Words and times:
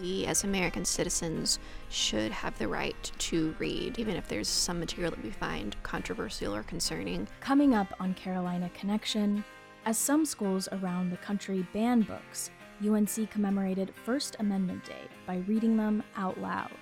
We, 0.00 0.26
as 0.26 0.42
American 0.42 0.84
citizens, 0.84 1.60
should 1.88 2.32
have 2.32 2.58
the 2.58 2.66
right 2.66 3.12
to 3.18 3.54
read, 3.60 3.98
even 3.98 4.16
if 4.16 4.26
there's 4.26 4.48
some 4.48 4.80
material 4.80 5.12
that 5.12 5.22
we 5.22 5.30
find 5.30 5.76
controversial 5.84 6.54
or 6.54 6.64
concerning. 6.64 7.28
Coming 7.40 7.74
up 7.76 7.94
on 8.00 8.14
Carolina 8.14 8.68
Connection, 8.74 9.44
as 9.86 9.96
some 9.96 10.24
schools 10.24 10.68
around 10.72 11.10
the 11.10 11.16
country 11.18 11.64
ban 11.72 12.02
books, 12.02 12.50
UNC 12.84 13.30
commemorated 13.30 13.92
First 14.04 14.34
Amendment 14.40 14.84
Day 14.84 15.08
by 15.26 15.44
reading 15.46 15.76
them 15.76 16.02
out 16.16 16.40
loud. 16.40 16.72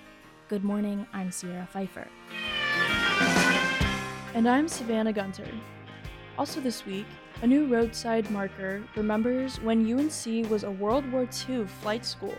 Good 0.47 0.63
morning, 0.63 1.05
I'm 1.13 1.31
Sierra 1.31 1.67
Pfeiffer. 1.71 2.07
And 4.33 4.49
I'm 4.49 4.67
Savannah 4.67 5.13
Gunter. 5.13 5.47
Also, 6.39 6.59
this 6.59 6.83
week, 6.83 7.05
a 7.43 7.47
new 7.47 7.67
roadside 7.67 8.31
marker 8.31 8.81
remembers 8.95 9.57
when 9.61 9.85
UNC 9.85 10.49
was 10.49 10.63
a 10.63 10.71
World 10.71 11.09
War 11.11 11.27
II 11.47 11.67
flight 11.67 12.03
school. 12.03 12.35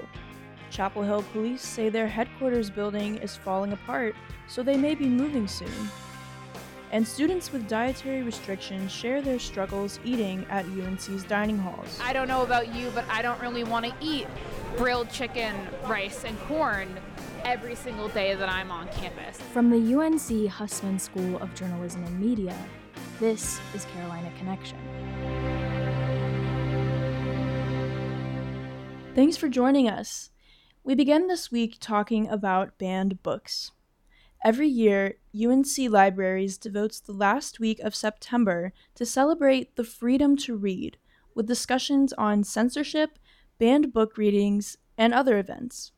Chapel 0.74 1.04
Hill 1.04 1.22
police 1.32 1.62
say 1.62 1.88
their 1.88 2.08
headquarters 2.08 2.68
building 2.68 3.18
is 3.18 3.36
falling 3.36 3.72
apart, 3.72 4.16
so 4.48 4.60
they 4.60 4.76
may 4.76 4.96
be 4.96 5.06
moving 5.06 5.46
soon. 5.46 5.70
And 6.90 7.06
students 7.06 7.52
with 7.52 7.68
dietary 7.68 8.24
restrictions 8.24 8.90
share 8.90 9.22
their 9.22 9.38
struggles 9.38 10.00
eating 10.04 10.44
at 10.50 10.64
UNC's 10.64 11.22
dining 11.22 11.58
halls. 11.58 12.00
I 12.02 12.12
don't 12.12 12.26
know 12.26 12.42
about 12.42 12.74
you, 12.74 12.90
but 12.92 13.04
I 13.08 13.22
don't 13.22 13.40
really 13.40 13.62
want 13.62 13.86
to 13.86 13.94
eat 14.00 14.26
grilled 14.76 15.10
chicken, 15.10 15.54
rice, 15.84 16.24
and 16.24 16.36
corn 16.40 16.88
every 17.44 17.76
single 17.76 18.08
day 18.08 18.34
that 18.34 18.48
I'm 18.48 18.72
on 18.72 18.88
campus. 18.88 19.40
From 19.52 19.70
the 19.70 19.94
UNC 19.94 20.48
Hussman 20.48 20.98
School 20.98 21.36
of 21.38 21.54
Journalism 21.54 22.02
and 22.02 22.18
Media, 22.18 22.56
this 23.20 23.60
is 23.74 23.84
Carolina 23.84 24.32
Connection. 24.38 24.78
Thanks 29.14 29.36
for 29.36 29.48
joining 29.48 29.88
us. 29.88 30.32
We 30.86 30.94
begin 30.94 31.28
this 31.28 31.50
week 31.50 31.78
talking 31.80 32.28
about 32.28 32.76
banned 32.76 33.22
books. 33.22 33.72
Every 34.44 34.68
year, 34.68 35.14
UNC 35.34 35.66
Libraries 35.88 36.58
devotes 36.58 37.00
the 37.00 37.14
last 37.14 37.58
week 37.58 37.80
of 37.80 37.94
September 37.94 38.74
to 38.96 39.06
celebrate 39.06 39.76
the 39.76 39.84
freedom 39.84 40.36
to 40.36 40.54
read, 40.54 40.98
with 41.34 41.46
discussions 41.46 42.12
on 42.12 42.44
censorship, 42.44 43.18
banned 43.58 43.94
book 43.94 44.18
readings, 44.18 44.76
and 44.98 45.14
other 45.14 45.38
events. 45.38 45.92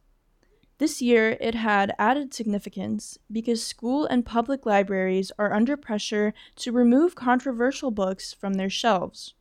This 0.79 1.03
year, 1.03 1.37
it 1.41 1.57
had 1.57 1.93
added 1.99 2.33
significance 2.33 3.19
because 3.33 3.67
school 3.67 4.07
and 4.07 4.25
public 4.25 4.65
libraries 4.65 5.33
are 5.37 5.53
under 5.53 5.77
pressure 5.77 6.33
to 6.59 6.71
remove 6.71 7.17
controversial 7.17 7.91
books 7.91 8.33
from 8.33 8.55
their 8.55 8.71
shelves. 8.71 9.35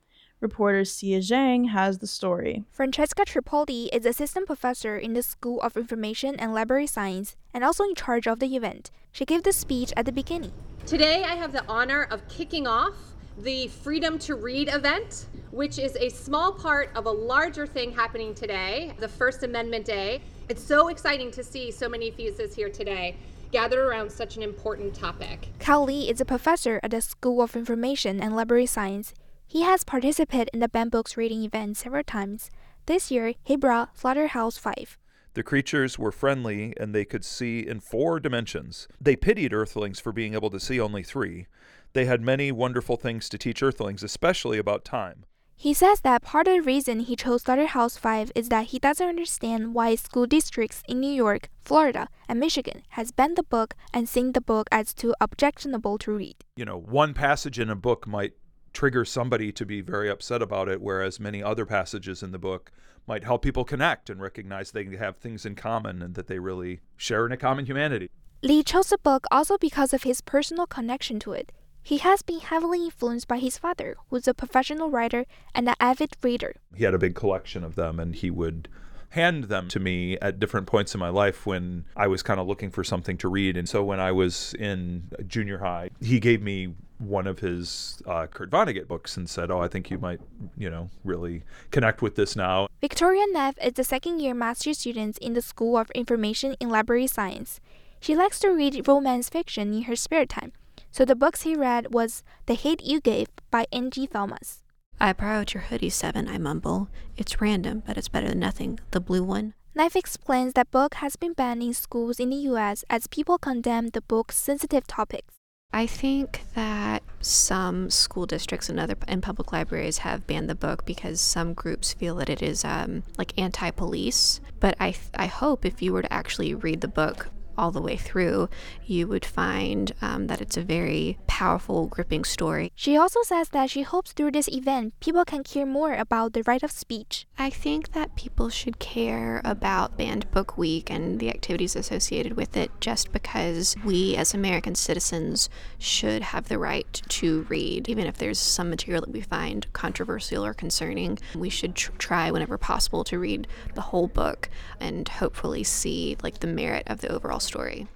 Reporter 0.45 0.85
Sia 0.85 1.21
Zhang 1.21 1.69
has 1.69 1.97
the 1.97 2.05
story. 2.05 2.65
Francesca 2.69 3.23
Tripodi 3.25 3.89
is 3.91 4.05
assistant 4.05 4.45
professor 4.45 4.95
in 4.95 5.13
the 5.13 5.23
School 5.23 5.59
of 5.61 5.75
Information 5.75 6.35
and 6.35 6.53
Library 6.53 6.85
Science 6.85 7.35
and 7.51 7.63
also 7.63 7.83
in 7.83 7.95
charge 7.95 8.27
of 8.27 8.37
the 8.37 8.55
event. 8.55 8.91
She 9.11 9.25
gave 9.25 9.41
the 9.41 9.51
speech 9.51 9.91
at 9.97 10.05
the 10.05 10.11
beginning. 10.11 10.51
Today, 10.85 11.23
I 11.23 11.33
have 11.33 11.51
the 11.51 11.65
honor 11.67 12.03
of 12.11 12.27
kicking 12.27 12.67
off 12.67 12.93
the 13.39 13.69
Freedom 13.69 14.19
to 14.19 14.35
Read 14.35 14.69
event, 14.71 15.25
which 15.49 15.79
is 15.79 15.95
a 15.95 16.09
small 16.09 16.51
part 16.51 16.91
of 16.95 17.07
a 17.07 17.11
larger 17.11 17.65
thing 17.65 17.91
happening 17.91 18.35
today, 18.35 18.93
the 18.99 19.07
First 19.07 19.41
Amendment 19.41 19.83
Day. 19.83 20.21
It's 20.47 20.63
so 20.63 20.89
exciting 20.89 21.31
to 21.31 21.43
see 21.43 21.71
so 21.71 21.89
many 21.89 22.11
faces 22.11 22.53
here 22.53 22.69
today 22.69 23.17
gathered 23.51 23.83
around 23.83 24.11
such 24.11 24.37
an 24.37 24.43
important 24.43 24.93
topic. 24.93 25.47
Cal 25.57 25.85
Lee 25.85 26.07
is 26.07 26.21
a 26.21 26.25
professor 26.25 26.79
at 26.83 26.91
the 26.91 27.01
School 27.01 27.41
of 27.41 27.55
Information 27.55 28.21
and 28.21 28.35
Library 28.35 28.67
Science. 28.67 29.11
He 29.47 29.61
has 29.61 29.83
participated 29.83 30.49
in 30.53 30.59
the 30.59 30.67
banned 30.67 30.91
books 30.91 31.15
reading 31.15 31.43
event 31.43 31.77
several 31.77 32.03
times. 32.03 32.49
This 32.87 33.11
year, 33.11 33.33
he 33.43 33.55
brought 33.55 33.97
Slaughterhouse 33.97 34.57
5. 34.57 34.97
The 35.33 35.43
creatures 35.43 35.99
were 35.99 36.11
friendly 36.11 36.73
and 36.77 36.93
they 36.93 37.05
could 37.05 37.25
see 37.25 37.59
in 37.59 37.79
four 37.79 38.19
dimensions. 38.19 38.87
They 39.01 39.15
pitied 39.15 39.53
Earthlings 39.53 39.99
for 39.99 40.11
being 40.11 40.33
able 40.33 40.49
to 40.49 40.59
see 40.59 40.79
only 40.79 41.03
three. 41.03 41.47
They 41.93 42.05
had 42.05 42.21
many 42.21 42.51
wonderful 42.51 42.97
things 42.97 43.29
to 43.29 43.37
teach 43.37 43.61
Earthlings, 43.61 44.03
especially 44.03 44.57
about 44.57 44.85
time. 44.85 45.25
He 45.57 45.73
says 45.73 46.01
that 46.01 46.21
part 46.21 46.47
of 46.47 46.55
the 46.55 46.61
reason 46.61 46.99
he 46.99 47.15
chose 47.15 47.43
Slaughterhouse 47.43 47.97
5 47.97 48.31
is 48.35 48.49
that 48.49 48.67
he 48.67 48.79
doesn't 48.79 49.07
understand 49.07 49.73
why 49.73 49.95
school 49.95 50.25
districts 50.25 50.83
in 50.87 50.99
New 50.99 51.11
York, 51.11 51.49
Florida, 51.63 52.09
and 52.27 52.39
Michigan 52.39 52.83
has 52.89 53.11
banned 53.11 53.37
the 53.37 53.43
book 53.43 53.73
and 53.93 54.09
seen 54.09 54.33
the 54.33 54.41
book 54.41 54.67
as 54.71 54.93
too 54.93 55.13
objectionable 55.21 55.97
to 55.99 56.11
read. 56.11 56.35
You 56.57 56.65
know, 56.65 56.77
one 56.77 57.13
passage 57.13 57.57
in 57.59 57.69
a 57.69 57.75
book 57.75 58.05
might 58.05 58.33
trigger 58.75 59.05
somebody 59.05 59.51
to 59.53 59.65
be 59.65 59.81
very 59.81 60.09
upset 60.09 60.41
about 60.41 60.69
it, 60.69 60.81
whereas 60.81 61.19
many 61.19 61.41
other 61.41 61.65
passages 61.65 62.21
in 62.21 62.31
the 62.31 62.37
book 62.37 62.71
might 63.07 63.23
help 63.23 63.41
people 63.41 63.63
connect 63.63 64.09
and 64.09 64.21
recognize 64.21 64.71
they 64.71 64.85
have 64.97 65.17
things 65.17 65.45
in 65.45 65.55
common 65.55 66.01
and 66.01 66.15
that 66.15 66.27
they 66.27 66.39
really 66.39 66.81
share 66.97 67.25
in 67.25 67.31
a 67.31 67.37
common 67.37 67.65
humanity. 67.65 68.09
Lee 68.43 68.63
chose 68.63 68.89
the 68.89 68.97
book 68.97 69.25
also 69.31 69.57
because 69.57 69.93
of 69.93 70.03
his 70.03 70.21
personal 70.21 70.67
connection 70.67 71.19
to 71.19 71.31
it. 71.33 71.51
He 71.81 71.99
has 71.99 72.21
been 72.21 72.39
heavily 72.39 72.85
influenced 72.85 73.27
by 73.27 73.37
his 73.37 73.57
father, 73.57 73.95
who's 74.09 74.27
a 74.27 74.33
professional 74.33 74.89
writer 74.89 75.25
and 75.53 75.69
an 75.69 75.75
avid 75.79 76.15
reader. 76.23 76.55
He 76.73 76.83
had 76.83 76.95
a 76.95 76.99
big 76.99 77.15
collection 77.15 77.63
of 77.63 77.75
them, 77.75 77.99
and 77.99 78.15
he 78.15 78.31
would 78.31 78.67
hand 79.09 79.45
them 79.45 79.67
to 79.69 79.79
me 79.79 80.17
at 80.17 80.39
different 80.39 80.67
points 80.67 80.93
in 80.93 80.99
my 80.99 81.09
life 81.09 81.45
when 81.45 81.85
I 81.95 82.07
was 82.07 82.23
kind 82.23 82.39
of 82.39 82.47
looking 82.47 82.71
for 82.71 82.83
something 82.83 83.17
to 83.19 83.29
read. 83.29 83.55
And 83.55 83.69
so 83.69 83.83
when 83.83 83.99
I 83.99 84.11
was 84.11 84.55
in 84.59 85.09
junior 85.27 85.59
high, 85.59 85.91
he 86.01 86.19
gave 86.19 86.41
me 86.41 86.73
one 86.97 87.27
of 87.27 87.39
his 87.39 88.01
uh, 88.05 88.27
Kurt 88.27 88.49
Vonnegut 88.49 88.87
books 88.87 89.17
and 89.17 89.29
said, 89.29 89.51
"Oh, 89.51 89.59
I 89.59 89.67
think 89.67 89.89
you 89.89 89.97
might, 89.97 90.21
you 90.57 90.69
know, 90.69 90.89
really 91.03 91.43
connect 91.71 92.01
with 92.01 92.15
this 92.15 92.35
now." 92.35 92.67
Victoria 92.81 93.25
Neff 93.31 93.55
is 93.61 93.77
a 93.77 93.83
second-year 93.83 94.33
master's 94.33 94.79
student 94.79 95.17
in 95.19 95.33
the 95.33 95.41
School 95.41 95.77
of 95.77 95.89
Information 95.91 96.55
in 96.59 96.69
Library 96.69 97.07
Science. 97.07 97.59
She 97.99 98.15
likes 98.15 98.39
to 98.39 98.49
read 98.49 98.87
romance 98.87 99.29
fiction 99.29 99.73
in 99.73 99.83
her 99.83 99.95
spare 99.95 100.25
time. 100.25 100.51
So 100.91 101.03
the 101.03 101.15
books 101.15 101.41
he 101.41 101.55
read 101.55 101.93
was 101.93 102.23
The 102.45 102.53
Hate 102.53 102.83
You 102.83 103.01
Gave 103.01 103.27
by 103.51 103.65
Angie 103.71 104.07
Thomas. 104.07 104.63
I 104.99 105.11
borrowed 105.11 105.53
your 105.53 105.63
hoodie, 105.63 105.89
Seven, 105.89 106.29
I 106.29 106.37
mumble. 106.37 106.87
It's 107.17 107.41
random, 107.41 107.83
but 107.85 107.97
it's 107.97 108.07
better 108.07 108.29
than 108.29 108.39
nothing. 108.39 108.79
The 108.91 109.01
blue 109.01 109.23
one. 109.23 109.55
Neff 109.75 109.97
explains 109.97 110.53
that 110.53 110.71
book 110.71 110.95
has 110.95 111.17
been 111.17 111.33
banned 111.33 111.61
in 111.61 111.73
schools 111.73 112.17
in 112.17 112.29
the 112.29 112.47
US 112.47 112.85
as 112.89 113.07
people 113.07 113.37
condemn 113.37 113.89
the 113.89 113.99
book's 113.99 114.37
sensitive 114.37 114.87
topics. 114.87 115.34
I 115.75 115.87
think 115.87 116.39
that 116.55 117.03
some 117.19 117.89
school 117.89 118.25
districts 118.25 118.69
and 118.69 118.79
other 118.79 118.95
and 119.09 119.21
public 119.21 119.51
libraries 119.51 119.97
have 119.99 120.25
banned 120.25 120.49
the 120.49 120.55
book 120.55 120.85
because 120.85 121.19
some 121.19 121.53
groups 121.53 121.91
feel 121.91 122.15
that 122.15 122.29
it 122.29 122.41
is 122.41 122.63
um, 122.63 123.03
like 123.17 123.37
anti-police. 123.37 124.39
But 124.61 124.77
I 124.79 124.95
I 125.15 125.25
hope 125.25 125.65
if 125.65 125.81
you 125.81 125.91
were 125.91 126.03
to 126.03 126.13
actually 126.13 126.53
read 126.53 126.79
the 126.79 126.87
book 126.87 127.27
all 127.57 127.71
the 127.71 127.81
way 127.81 127.97
through, 127.97 128.49
you 128.85 129.07
would 129.07 129.25
find 129.25 129.93
um, 130.01 130.27
that 130.27 130.41
it's 130.41 130.57
a 130.57 130.61
very 130.61 131.17
powerful, 131.27 131.87
gripping 131.87 132.23
story. 132.23 132.71
She 132.75 132.97
also 132.97 133.21
says 133.23 133.49
that 133.49 133.69
she 133.69 133.81
hopes 133.81 134.11
through 134.11 134.31
this 134.31 134.47
event 134.49 134.93
people 134.99 135.25
can 135.25 135.43
care 135.43 135.65
more 135.65 135.93
about 135.93 136.33
the 136.33 136.43
right 136.43 136.63
of 136.63 136.71
speech. 136.71 137.25
I 137.37 137.49
think 137.49 137.93
that 137.93 138.15
people 138.15 138.49
should 138.49 138.79
care 138.79 139.41
about 139.43 139.97
Banned 139.97 140.29
Book 140.31 140.57
Week 140.57 140.89
and 140.89 141.19
the 141.19 141.29
activities 141.29 141.75
associated 141.75 142.33
with 142.33 142.55
it 142.55 142.71
just 142.79 143.11
because 143.11 143.75
we, 143.83 144.15
as 144.15 144.33
American 144.33 144.75
citizens, 144.75 145.49
should 145.77 146.21
have 146.21 146.47
the 146.47 146.57
right 146.57 147.01
to 147.09 147.45
read, 147.49 147.89
even 147.89 148.05
if 148.05 148.17
there's 148.17 148.39
some 148.39 148.69
material 148.69 149.01
that 149.01 149.11
we 149.11 149.21
find 149.21 149.71
controversial 149.73 150.45
or 150.45 150.53
concerning. 150.53 151.19
We 151.35 151.49
should 151.49 151.75
tr- 151.75 151.91
try 151.97 152.31
whenever 152.31 152.57
possible 152.57 153.03
to 153.05 153.19
read 153.19 153.47
the 153.73 153.81
whole 153.81 154.07
book 154.07 154.49
and 154.79 155.07
hopefully 155.07 155.63
see 155.63 156.17
like 156.23 156.39
the 156.39 156.47
merit 156.47 156.83
of 156.87 157.01
the 157.01 157.11
overall 157.11 157.39
story. 157.45 157.87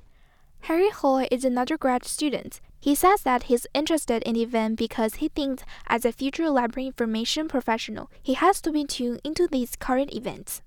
Harry 0.62 0.90
Hoy 0.90 1.28
is 1.32 1.44
another 1.44 1.78
grad 1.78 2.06
student. 2.06 2.62
He 2.80 2.96
says 2.96 3.24
that 3.24 3.44
he's 3.44 3.68
interested 3.74 4.24
in 4.24 4.36
the 4.36 4.44
event 4.44 4.78
because 4.78 5.16
he 5.16 5.28
thinks, 5.28 5.64
as 5.88 6.06
a 6.06 6.12
future 6.12 6.50
library 6.50 6.88
information 6.88 7.48
professional, 7.48 8.10
he 8.22 8.36
has 8.36 8.62
to 8.62 8.72
be 8.72 8.86
tuned 8.86 9.22
into 9.24 9.48
these 9.48 9.76
current 9.76 10.14
events. 10.14 10.62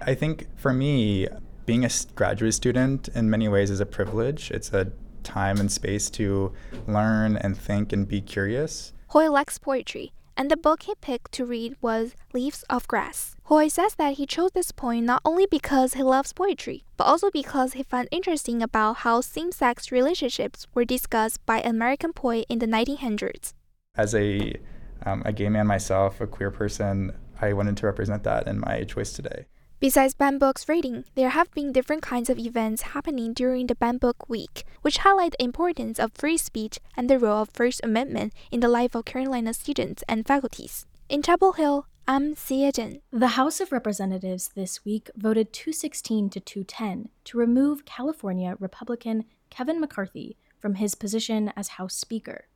I 0.00 0.14
think 0.14 0.46
for 0.56 0.72
me, 0.72 1.28
being 1.66 1.84
a 1.84 1.90
graduate 2.14 2.54
student 2.54 3.08
in 3.08 3.30
many 3.30 3.48
ways 3.48 3.70
is 3.70 3.80
a 3.80 3.86
privilege. 3.86 4.50
It's 4.50 4.72
a 4.72 4.92
time 5.22 5.58
and 5.58 5.72
space 5.72 6.10
to 6.10 6.52
learn 6.86 7.36
and 7.36 7.56
think 7.56 7.92
and 7.92 8.06
be 8.06 8.20
curious. 8.20 8.92
Hoy 9.08 9.30
likes 9.30 9.58
poetry 9.58 10.12
and 10.36 10.50
the 10.50 10.56
book 10.56 10.82
he 10.82 10.94
picked 11.00 11.32
to 11.32 11.44
read 11.44 11.76
was 11.80 12.14
Leaves 12.32 12.64
of 12.68 12.88
Grass. 12.88 13.36
Hoy 13.44 13.68
says 13.68 13.94
that 13.96 14.14
he 14.14 14.26
chose 14.26 14.50
this 14.52 14.72
poem 14.72 15.06
not 15.06 15.22
only 15.24 15.46
because 15.46 15.94
he 15.94 16.02
loves 16.02 16.32
poetry, 16.32 16.84
but 16.96 17.04
also 17.04 17.30
because 17.30 17.74
he 17.74 17.82
found 17.82 18.08
interesting 18.10 18.62
about 18.62 18.98
how 18.98 19.20
same-sex 19.20 19.92
relationships 19.92 20.66
were 20.74 20.84
discussed 20.84 21.44
by 21.46 21.60
an 21.60 21.70
American 21.70 22.12
poet 22.12 22.46
in 22.48 22.58
the 22.58 22.66
1900s. 22.66 23.52
As 23.96 24.14
a, 24.14 24.54
um, 25.06 25.22
a 25.24 25.32
gay 25.32 25.48
man 25.48 25.66
myself, 25.66 26.20
a 26.20 26.26
queer 26.26 26.50
person, 26.50 27.12
I 27.40 27.52
wanted 27.52 27.76
to 27.78 27.86
represent 27.86 28.24
that 28.24 28.48
in 28.48 28.60
my 28.60 28.84
choice 28.84 29.12
today. 29.12 29.46
Besides 29.84 30.14
banned 30.14 30.40
books 30.40 30.66
reading, 30.66 31.04
there 31.14 31.28
have 31.28 31.50
been 31.50 31.70
different 31.70 32.00
kinds 32.00 32.30
of 32.30 32.38
events 32.38 32.94
happening 32.96 33.34
during 33.34 33.66
the 33.66 33.74
banned 33.74 34.00
book 34.00 34.30
week, 34.30 34.64
which 34.80 35.04
highlight 35.04 35.32
the 35.32 35.44
importance 35.44 35.98
of 35.98 36.14
free 36.14 36.38
speech 36.38 36.78
and 36.96 37.10
the 37.10 37.18
role 37.18 37.42
of 37.42 37.50
First 37.50 37.82
Amendment 37.84 38.32
in 38.50 38.60
the 38.60 38.68
life 38.68 38.94
of 38.94 39.04
Carolina 39.04 39.52
students 39.52 40.02
and 40.08 40.26
faculties. 40.26 40.86
In 41.10 41.20
Chapel 41.20 41.52
Hill, 41.52 41.86
I'm 42.08 42.34
Xie 42.34 42.72
Zhen. 42.72 43.02
The 43.12 43.36
House 43.36 43.60
of 43.60 43.72
Representatives 43.72 44.52
this 44.54 44.86
week 44.86 45.10
voted 45.16 45.52
216 45.52 46.30
to 46.30 46.40
210 46.40 47.10
to 47.24 47.36
remove 47.36 47.84
California 47.84 48.56
Republican 48.58 49.26
Kevin 49.50 49.78
McCarthy 49.78 50.38
from 50.58 50.76
his 50.76 50.94
position 50.94 51.52
as 51.58 51.76
House 51.76 51.94
Speaker. 51.94 52.46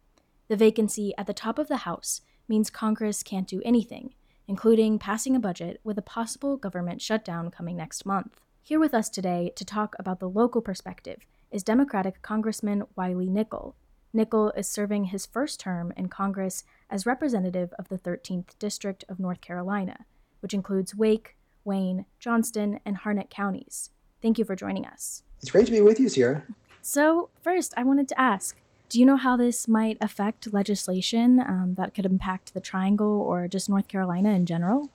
The 0.49 0.57
vacancy 0.57 1.13
at 1.19 1.27
the 1.27 1.35
top 1.35 1.59
of 1.59 1.69
the 1.69 1.85
House 1.85 2.23
means 2.49 2.71
Congress 2.71 3.23
can't 3.23 3.47
do 3.47 3.61
anything, 3.67 4.15
including 4.49 4.99
passing 4.99 5.37
a 5.37 5.41
budget 5.41 5.79
with 5.85 5.99
a 5.99 6.03
possible 6.03 6.57
government 6.57 7.03
shutdown 7.03 7.51
coming 7.51 7.77
next 7.77 8.07
month. 8.07 8.41
Here 8.63 8.81
with 8.81 8.95
us 8.95 9.11
today 9.11 9.53
to 9.57 9.65
talk 9.65 9.95
about 9.99 10.19
the 10.19 10.29
local 10.29 10.63
perspective 10.63 11.27
is 11.51 11.63
Democratic 11.63 12.23
Congressman 12.23 12.85
Wiley 12.97 13.29
Nickel. 13.29 13.77
Nickel 14.13 14.51
is 14.57 14.67
serving 14.67 15.05
his 15.05 15.27
first 15.27 15.61
term 15.61 15.93
in 15.97 16.09
Congress 16.09 16.65
as 16.89 17.07
representative 17.07 17.73
of 17.79 17.89
the 17.89 17.99
13th 17.99 18.59
District 18.59 19.05
of 19.09 19.21
North 19.21 19.43
Carolina, 19.43 20.07
which 20.41 20.55
includes 20.55 20.95
Wake, 20.95 21.37
Wayne, 21.65 22.07
Johnston, 22.19 22.81
and 22.87 22.99
Harnett 22.99 23.29
counties. 23.29 23.91
Thank 24.23 24.39
you 24.39 24.47
for 24.47 24.57
joining 24.57 24.87
us. 24.87 25.23
It's 25.41 25.51
great 25.51 25.67
to 25.67 25.73
be 25.73 25.83
with 25.83 26.01
you, 26.01 26.09
Sierra. 26.09 26.43
So, 26.81 27.29
first, 27.43 27.75
I 27.77 27.85
wanted 27.85 28.09
to 28.09 28.21
ask 28.21 28.57
do 28.89 28.99
you 28.99 29.07
know 29.07 29.17
how 29.17 29.37
this 29.37 29.69
might 29.69 29.99
affect 30.01 30.53
legislation 30.53 31.41
um, 31.41 31.75
that 31.77 31.95
could 31.95 32.07
impact 32.07 32.55
the 32.55 32.61
Triangle 32.61 33.21
or 33.21 33.49
just 33.49 33.69
North 33.69 33.89
Carolina 33.89 34.31
in 34.31 34.47
general? 34.47 34.91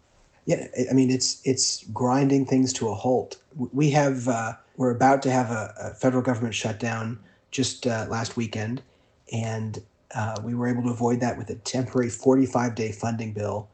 Yeah, 0.46 0.68
I 0.90 0.94
mean 0.94 1.10
it's 1.10 1.42
it's 1.46 1.86
grinding 1.94 2.46
things 2.46 2.74
to 2.74 2.90
a 2.90 2.94
halt. 2.94 3.38
We 3.56 3.92
have 3.92 4.28
uh, 4.28 4.54
we're 4.76 4.92
about 4.92 5.22
to 5.24 5.32
have 5.32 5.52
a, 5.52 5.74
a 5.80 5.94
federal 5.94 6.22
government 6.22 6.56
shutdown 6.56 7.20
just 7.52 7.88
uh, 7.88 8.08
last 8.10 8.36
weekend, 8.36 8.82
and 9.32 9.82
uh, 10.16 10.36
we 10.44 10.54
were 10.54 10.68
able 10.68 10.84
to 10.84 10.90
avoid 10.90 11.20
that 11.22 11.38
with 11.38 11.50
a 11.50 11.56
temporary 11.56 12.10
45 12.10 12.76
day 12.76 12.92
funding 12.92 13.32
bill. 13.32 13.70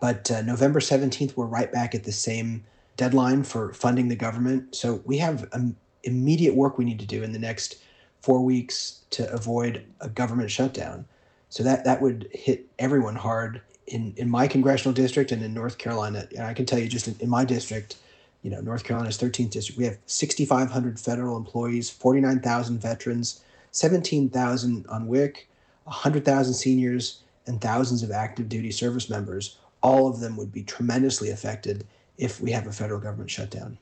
But 0.00 0.30
uh, 0.30 0.42
November 0.42 0.80
17th, 0.80 1.36
we're 1.36 1.46
right 1.46 1.72
back 1.72 1.94
at 1.94 2.04
the 2.04 2.12
same 2.12 2.64
deadline 2.96 3.42
for 3.42 3.72
funding 3.72 4.08
the 4.08 4.16
government. 4.16 4.74
So 4.74 5.02
we 5.04 5.18
have 5.18 5.48
um, 5.52 5.76
immediate 6.04 6.54
work 6.54 6.78
we 6.78 6.84
need 6.84 6.98
to 7.00 7.06
do 7.06 7.22
in 7.22 7.32
the 7.32 7.38
next 7.38 7.76
four 8.24 8.40
weeks 8.40 9.00
to 9.10 9.30
avoid 9.32 9.84
a 10.00 10.08
government 10.08 10.50
shutdown. 10.50 11.04
So 11.50 11.62
that 11.62 11.84
that 11.84 12.00
would 12.00 12.28
hit 12.32 12.66
everyone 12.78 13.16
hard 13.16 13.60
in 13.86 14.14
in 14.16 14.30
my 14.30 14.48
congressional 14.48 14.94
district 14.94 15.30
and 15.30 15.42
in 15.42 15.52
North 15.52 15.76
Carolina. 15.76 16.26
And 16.36 16.46
I 16.46 16.54
can 16.54 16.64
tell 16.64 16.78
you, 16.78 16.88
just 16.88 17.06
in, 17.06 17.16
in 17.20 17.28
my 17.28 17.44
district, 17.44 17.96
you 18.42 18.50
know, 18.50 18.60
North 18.60 18.82
Carolina's 18.84 19.18
13th 19.18 19.50
district, 19.50 19.78
we 19.78 19.84
have 19.84 19.98
6,500 20.06 20.98
federal 20.98 21.36
employees, 21.36 21.90
49,000 21.90 22.80
veterans, 22.80 23.42
17,000 23.72 24.86
on 24.88 25.06
WIC, 25.06 25.48
100,000 25.84 26.54
seniors, 26.54 27.22
and 27.46 27.60
thousands 27.60 28.02
of 28.02 28.10
active 28.10 28.48
duty 28.48 28.70
service 28.70 29.10
members. 29.10 29.58
All 29.82 30.08
of 30.08 30.20
them 30.20 30.36
would 30.36 30.50
be 30.50 30.62
tremendously 30.62 31.30
affected 31.30 31.86
if 32.16 32.40
we 32.40 32.52
have 32.52 32.66
a 32.66 32.72
federal 32.72 33.00
government 33.00 33.30
shutdown. 33.30 33.76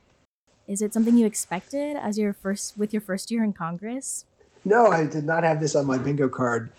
Is 0.67 0.81
it 0.81 0.93
something 0.93 1.17
you 1.17 1.25
expected 1.25 1.97
as 1.97 2.17
your 2.17 2.33
first 2.33 2.77
with 2.77 2.93
your 2.93 3.01
first 3.01 3.31
year 3.31 3.43
in 3.43 3.53
Congress? 3.53 4.25
No, 4.65 4.87
I 4.87 5.05
did 5.05 5.25
not 5.25 5.43
have 5.43 5.59
this 5.59 5.75
on 5.75 5.85
my 5.85 5.97
bingo 5.97 6.29
card. 6.29 6.71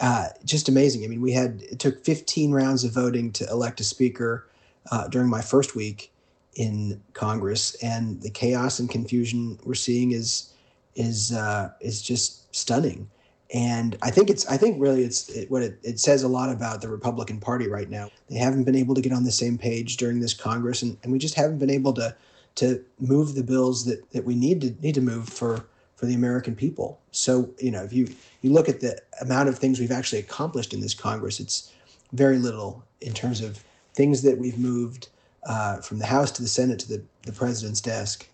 Uh, 0.00 0.28
just 0.44 0.68
amazing. 0.68 1.04
I 1.04 1.08
mean, 1.08 1.20
we 1.20 1.32
had 1.32 1.62
it 1.70 1.78
took 1.78 2.04
15 2.04 2.52
rounds 2.52 2.84
of 2.84 2.92
voting 2.92 3.32
to 3.32 3.48
elect 3.48 3.80
a 3.80 3.84
speaker 3.84 4.46
uh, 4.90 5.08
during 5.08 5.28
my 5.28 5.40
first 5.40 5.74
week 5.74 6.12
in 6.54 7.00
Congress, 7.12 7.74
and 7.82 8.20
the 8.22 8.30
chaos 8.30 8.78
and 8.78 8.90
confusion 8.90 9.58
we're 9.64 9.74
seeing 9.74 10.12
is 10.12 10.52
is 10.94 11.32
uh, 11.32 11.70
is 11.80 12.02
just 12.02 12.54
stunning. 12.54 13.08
And 13.54 13.96
I 14.02 14.10
think 14.10 14.28
it's 14.28 14.46
I 14.48 14.56
think 14.56 14.80
really 14.80 15.02
it's 15.02 15.28
it, 15.28 15.50
what 15.50 15.62
it, 15.62 15.78
it 15.82 16.00
says 16.00 16.24
a 16.24 16.28
lot 16.28 16.50
about 16.50 16.80
the 16.80 16.88
Republican 16.88 17.38
Party 17.40 17.68
right 17.68 17.88
now. 17.88 18.10
They 18.28 18.36
haven't 18.36 18.64
been 18.64 18.74
able 18.74 18.94
to 18.94 19.00
get 19.00 19.12
on 19.12 19.24
the 19.24 19.32
same 19.32 19.56
page 19.56 19.96
during 19.96 20.20
this 20.20 20.34
Congress, 20.34 20.82
and, 20.82 20.96
and 21.02 21.12
we 21.12 21.18
just 21.18 21.34
haven't 21.34 21.58
been 21.58 21.70
able 21.70 21.92
to 21.94 22.14
to 22.56 22.82
move 22.98 23.34
the 23.34 23.42
bills 23.42 23.84
that, 23.84 24.10
that 24.12 24.24
we 24.24 24.34
need 24.34 24.60
to 24.62 24.74
need 24.82 24.94
to 24.94 25.00
move 25.00 25.28
for 25.28 25.66
for 25.96 26.06
the 26.06 26.14
American 26.14 26.54
people. 26.54 27.00
So, 27.10 27.50
you 27.58 27.70
know, 27.70 27.82
if 27.82 27.92
you, 27.92 28.08
you 28.42 28.52
look 28.52 28.68
at 28.68 28.80
the 28.80 29.00
amount 29.20 29.48
of 29.48 29.58
things 29.58 29.80
we've 29.80 29.90
actually 29.90 30.20
accomplished 30.20 30.74
in 30.74 30.80
this 30.80 30.94
Congress, 30.94 31.40
it's 31.40 31.72
very 32.12 32.38
little 32.38 32.84
in 33.00 33.12
terms 33.12 33.40
of 33.40 33.64
things 33.94 34.22
that 34.22 34.38
we've 34.38 34.58
moved 34.58 35.08
uh, 35.46 35.78
from 35.78 35.98
the 35.98 36.06
House 36.06 36.30
to 36.32 36.42
the 36.42 36.48
Senate 36.48 36.78
to 36.80 36.88
the, 36.88 37.02
the 37.22 37.32
president's 37.32 37.80
desk. 37.80 38.28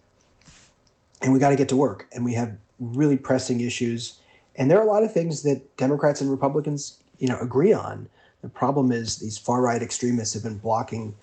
And 1.22 1.32
we 1.32 1.38
got 1.38 1.50
to 1.50 1.56
get 1.56 1.68
to 1.68 1.76
work. 1.76 2.08
And 2.12 2.24
we 2.24 2.34
have 2.34 2.56
really 2.80 3.16
pressing 3.16 3.60
issues. 3.60 4.18
And 4.56 4.70
there 4.70 4.78
are 4.78 4.82
a 4.82 4.90
lot 4.90 5.04
of 5.04 5.12
things 5.12 5.42
that 5.42 5.76
Democrats 5.76 6.20
and 6.20 6.30
Republicans, 6.30 6.98
you 7.18 7.28
know, 7.28 7.38
agree 7.38 7.72
on. 7.72 8.08
The 8.42 8.48
problem 8.48 8.90
is 8.90 9.16
these 9.16 9.38
far 9.38 9.62
right 9.62 9.80
extremists 9.80 10.34
have 10.34 10.42
been 10.42 10.58
blocking 10.58 11.14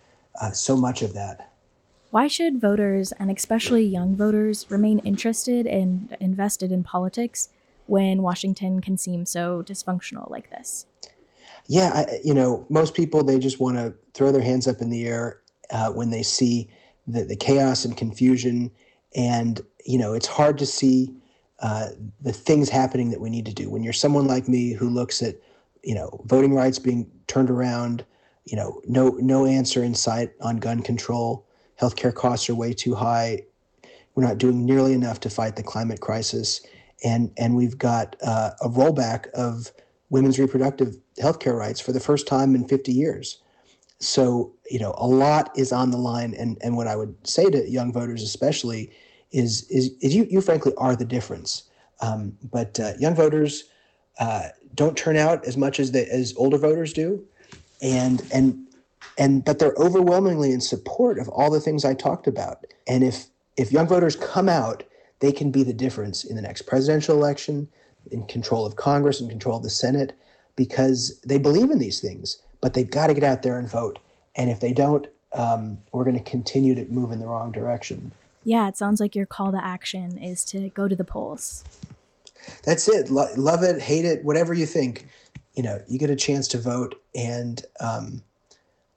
uh, 0.42 0.52
so 0.52 0.78
much 0.78 1.02
of 1.02 1.14
that. 1.14 1.49
Why 2.12 2.28
should 2.28 2.60
voters, 2.60 3.12
and 3.14 3.30
especially 3.30 3.86
young 3.86 4.16
voters, 4.16 4.66
remain 4.70 5.00
interested 5.00 5.68
and 5.68 6.16
invested 6.20 6.72
in 6.72 6.84
politics 6.84 7.50
when 7.86 8.24
Washington 8.24 8.82
can 8.82 8.98
seem 8.98 9.26
so 9.26 9.62
dysfunctional 9.62 10.30
like 10.30 10.50
this? 10.50 10.88
Yeah, 11.68 11.92
I, 11.94 12.20
you 12.24 12.34
know, 12.34 12.66
most 12.70 12.96
people 12.96 13.24
they 13.24 13.38
just 13.38 13.60
want 13.60 13.78
to 13.78 13.94
throw 14.16 14.32
their 14.32 14.42
hands 14.42 14.68
up 14.68 14.82
in 14.82 14.90
the 14.90 15.06
air 15.06 15.42
uh, 15.70 15.92
when 15.92 16.10
they 16.10 16.24
see 16.24 16.68
the, 17.06 17.24
the 17.24 17.36
chaos 17.36 17.86
and 17.86 17.96
confusion, 17.96 18.72
and 19.16 19.62
you 19.86 20.00
know, 20.00 20.14
it's 20.14 20.28
hard 20.28 20.58
to 20.60 20.66
see 20.66 21.14
uh, 21.60 21.90
the 22.22 22.34
things 22.34 22.70
happening 22.70 23.12
that 23.12 23.22
we 23.22 23.30
need 23.30 23.46
to 23.46 23.54
do. 23.54 23.70
When 23.70 23.84
you're 23.84 23.94
someone 23.94 24.26
like 24.26 24.48
me 24.48 24.74
who 24.74 24.90
looks 24.90 25.22
at, 25.22 25.36
you 25.84 25.94
know, 25.94 26.22
voting 26.26 26.56
rights 26.56 26.80
being 26.80 27.10
turned 27.28 27.52
around, 27.52 28.04
you 28.46 28.56
know, 28.56 28.82
no 28.88 29.10
no 29.20 29.46
answer 29.46 29.84
in 29.84 29.94
sight 29.94 30.32
on 30.42 30.58
gun 30.58 30.82
control 30.82 31.46
healthcare 31.80 32.14
costs 32.14 32.50
are 32.50 32.56
way 32.56 32.74
too 32.74 32.96
high. 32.96 33.44
We're 34.16 34.24
not 34.24 34.38
doing 34.38 34.66
nearly 34.66 34.94
enough 34.94 35.20
to 35.22 35.30
fight 35.30 35.56
the 35.56 35.64
climate 35.64 36.02
crisis, 36.02 36.62
and 37.04 37.32
and 37.38 37.56
we've 37.56 37.78
got 37.78 38.16
uh, 38.22 38.52
a 38.62 38.70
rollback 38.70 39.30
of 39.30 39.72
women's 40.10 40.40
reproductive 40.40 40.98
healthcare 41.22 41.58
rights 41.58 41.80
for 41.80 41.92
the 41.92 42.00
first 42.00 42.28
time 42.28 42.56
in 42.56 42.68
50 42.68 42.92
years. 42.92 43.42
So 44.00 44.54
you 44.70 44.80
know 44.80 44.94
a 44.98 45.08
lot 45.08 45.52
is 45.58 45.72
on 45.72 45.92
the 45.92 45.98
line, 45.98 46.34
and 46.34 46.58
and 46.62 46.76
what 46.76 46.88
I 46.88 46.96
would 46.96 47.16
say 47.28 47.50
to 47.50 47.70
young 47.70 47.94
voters 47.94 48.24
especially 48.24 48.92
is 49.32 49.70
is, 49.70 49.92
is 50.02 50.16
you 50.16 50.26
you 50.30 50.42
frankly 50.42 50.74
are 50.78 50.96
the 50.96 51.06
difference. 51.06 51.64
Um, 52.02 52.38
but 52.52 52.80
uh, 52.80 52.94
young 52.98 53.14
voters 53.14 53.66
uh, 54.20 54.50
don't 54.74 54.98
turn 54.98 55.18
out 55.18 55.46
as 55.46 55.58
much 55.58 55.80
as 55.80 55.92
the, 55.92 56.10
as 56.12 56.34
older 56.38 56.58
voters 56.58 56.94
do, 56.94 57.26
and 57.82 58.22
and 58.34 58.69
and 59.18 59.44
but 59.44 59.60
they're 59.60 59.76
overwhelmingly 59.78 60.52
in 60.52 60.62
support 60.62 61.20
of 61.20 61.28
all 61.30 61.52
the 61.52 61.60
things 61.60 61.86
I 61.86 61.94
talked 61.94 62.28
about. 62.28 62.66
And 62.88 63.04
if 63.04 63.28
if 63.58 63.72
young 63.72 63.88
voters 63.88 64.16
come 64.16 64.50
out, 64.50 64.84
they 65.20 65.32
can 65.32 65.52
be 65.52 65.64
the 65.64 65.74
difference 65.74 66.24
in 66.24 66.36
the 66.36 66.42
next 66.42 66.64
presidential 66.64 67.16
election, 67.16 67.68
in 68.12 68.26
control 68.28 68.66
of 68.66 68.76
Congress 68.76 69.20
and 69.20 69.30
control 69.30 69.58
of 69.58 69.64
the 69.64 69.70
Senate, 69.70 70.14
because 70.56 71.20
they 71.22 71.38
believe 71.38 71.70
in 71.70 71.80
these 71.80 72.00
things. 72.00 72.42
But 72.62 72.74
they've 72.74 72.90
got 72.90 73.08
to 73.08 73.14
get 73.14 73.24
out 73.24 73.44
there 73.44 73.58
and 73.58 73.70
vote. 73.70 74.00
And 74.36 74.50
if 74.50 74.60
they 74.60 74.74
don't, 74.74 75.08
um, 75.34 75.78
we're 75.92 76.04
going 76.04 76.18
to 76.18 76.24
continue 76.24 76.76
to 76.76 76.86
move 76.86 77.12
in 77.12 77.20
the 77.20 77.28
wrong 77.28 77.52
direction. 77.52 78.12
Yeah, 78.44 78.68
it 78.68 78.78
sounds 78.78 79.00
like 79.00 79.16
your 79.16 79.26
call 79.26 79.52
to 79.52 79.64
action 79.64 80.18
is 80.18 80.44
to 80.46 80.70
go 80.70 80.88
to 80.88 80.96
the 80.96 81.04
polls. 81.04 81.64
That's 82.64 82.88
it. 82.88 83.10
Lo- 83.10 83.30
love 83.36 83.64
it, 83.64 83.82
hate 83.82 84.06
it, 84.06 84.24
whatever 84.24 84.54
you 84.54 84.66
think. 84.66 85.08
You 85.56 85.64
know, 85.64 85.82
you 85.88 86.00
get 86.00 86.10
a 86.10 86.16
chance 86.16 86.48
to 86.50 86.58
vote, 86.58 86.96
and 87.14 87.62
um, 87.80 88.24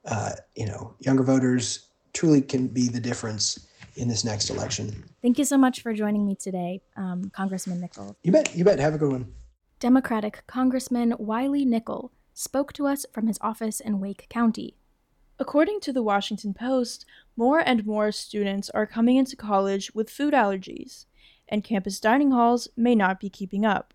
uh, 0.05 0.31
you 0.55 0.65
know, 0.65 0.93
younger 0.99 1.23
voters 1.23 1.87
truly 2.13 2.41
can 2.41 2.67
be 2.67 2.87
the 2.87 2.99
difference 2.99 3.67
in 3.95 4.07
this 4.07 4.23
next 4.23 4.49
election. 4.49 5.03
Thank 5.21 5.37
you 5.37 5.45
so 5.45 5.57
much 5.57 5.81
for 5.81 5.93
joining 5.93 6.25
me 6.25 6.35
today, 6.35 6.81
um, 6.95 7.29
Congressman 7.35 7.79
Nickel. 7.79 8.15
You 8.23 8.31
bet. 8.31 8.55
You 8.55 8.63
bet. 8.63 8.79
Have 8.79 8.95
a 8.95 8.97
good 8.97 9.11
one. 9.11 9.33
Democratic 9.79 10.43
Congressman 10.47 11.13
Wiley 11.19 11.65
Nickel 11.65 12.11
spoke 12.33 12.73
to 12.73 12.87
us 12.87 13.05
from 13.11 13.27
his 13.27 13.37
office 13.41 13.79
in 13.79 13.99
Wake 13.99 14.27
County. 14.29 14.77
According 15.39 15.81
to 15.81 15.93
the 15.93 16.03
Washington 16.03 16.53
Post, 16.53 17.05
more 17.35 17.59
and 17.59 17.85
more 17.85 18.11
students 18.11 18.69
are 18.69 18.85
coming 18.85 19.17
into 19.17 19.35
college 19.35 19.93
with 19.93 20.09
food 20.09 20.33
allergies, 20.33 21.05
and 21.49 21.63
campus 21.63 21.99
dining 21.99 22.31
halls 22.31 22.67
may 22.77 22.95
not 22.95 23.19
be 23.19 23.29
keeping 23.29 23.65
up. 23.65 23.93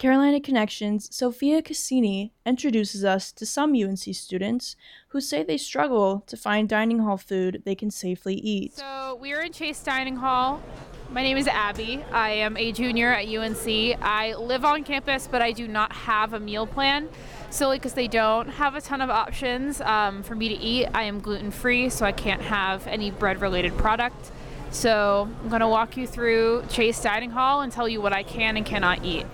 Carolina 0.00 0.40
Connections, 0.40 1.14
Sophia 1.14 1.60
Cassini 1.60 2.32
introduces 2.46 3.04
us 3.04 3.30
to 3.32 3.44
some 3.44 3.74
UNC 3.74 3.98
students 4.14 4.74
who 5.08 5.20
say 5.20 5.42
they 5.42 5.58
struggle 5.58 6.24
to 6.26 6.38
find 6.38 6.70
dining 6.70 7.00
hall 7.00 7.18
food 7.18 7.60
they 7.66 7.74
can 7.74 7.90
safely 7.90 8.36
eat. 8.36 8.78
So, 8.78 9.18
we 9.20 9.34
are 9.34 9.42
in 9.42 9.52
Chase 9.52 9.82
Dining 9.82 10.16
Hall. 10.16 10.62
My 11.10 11.22
name 11.22 11.36
is 11.36 11.46
Abby. 11.46 12.02
I 12.12 12.30
am 12.30 12.56
a 12.56 12.72
junior 12.72 13.12
at 13.12 13.28
UNC. 13.28 13.66
I 14.00 14.32
live 14.38 14.64
on 14.64 14.84
campus, 14.84 15.28
but 15.30 15.42
I 15.42 15.52
do 15.52 15.68
not 15.68 15.92
have 15.92 16.32
a 16.32 16.40
meal 16.40 16.66
plan 16.66 17.06
solely 17.50 17.76
because 17.76 17.92
they 17.92 18.08
don't 18.08 18.48
have 18.48 18.76
a 18.76 18.80
ton 18.80 19.02
of 19.02 19.10
options 19.10 19.82
um, 19.82 20.22
for 20.22 20.34
me 20.34 20.48
to 20.48 20.54
eat. 20.54 20.86
I 20.94 21.02
am 21.02 21.20
gluten 21.20 21.50
free, 21.50 21.90
so 21.90 22.06
I 22.06 22.12
can't 22.12 22.40
have 22.40 22.86
any 22.86 23.10
bread 23.10 23.42
related 23.42 23.76
product. 23.76 24.30
So, 24.70 25.28
I'm 25.42 25.50
going 25.50 25.60
to 25.60 25.68
walk 25.68 25.98
you 25.98 26.06
through 26.06 26.64
Chase 26.70 27.02
Dining 27.02 27.32
Hall 27.32 27.60
and 27.60 27.70
tell 27.70 27.86
you 27.86 28.00
what 28.00 28.14
I 28.14 28.22
can 28.22 28.56
and 28.56 28.64
cannot 28.64 29.04
eat. 29.04 29.26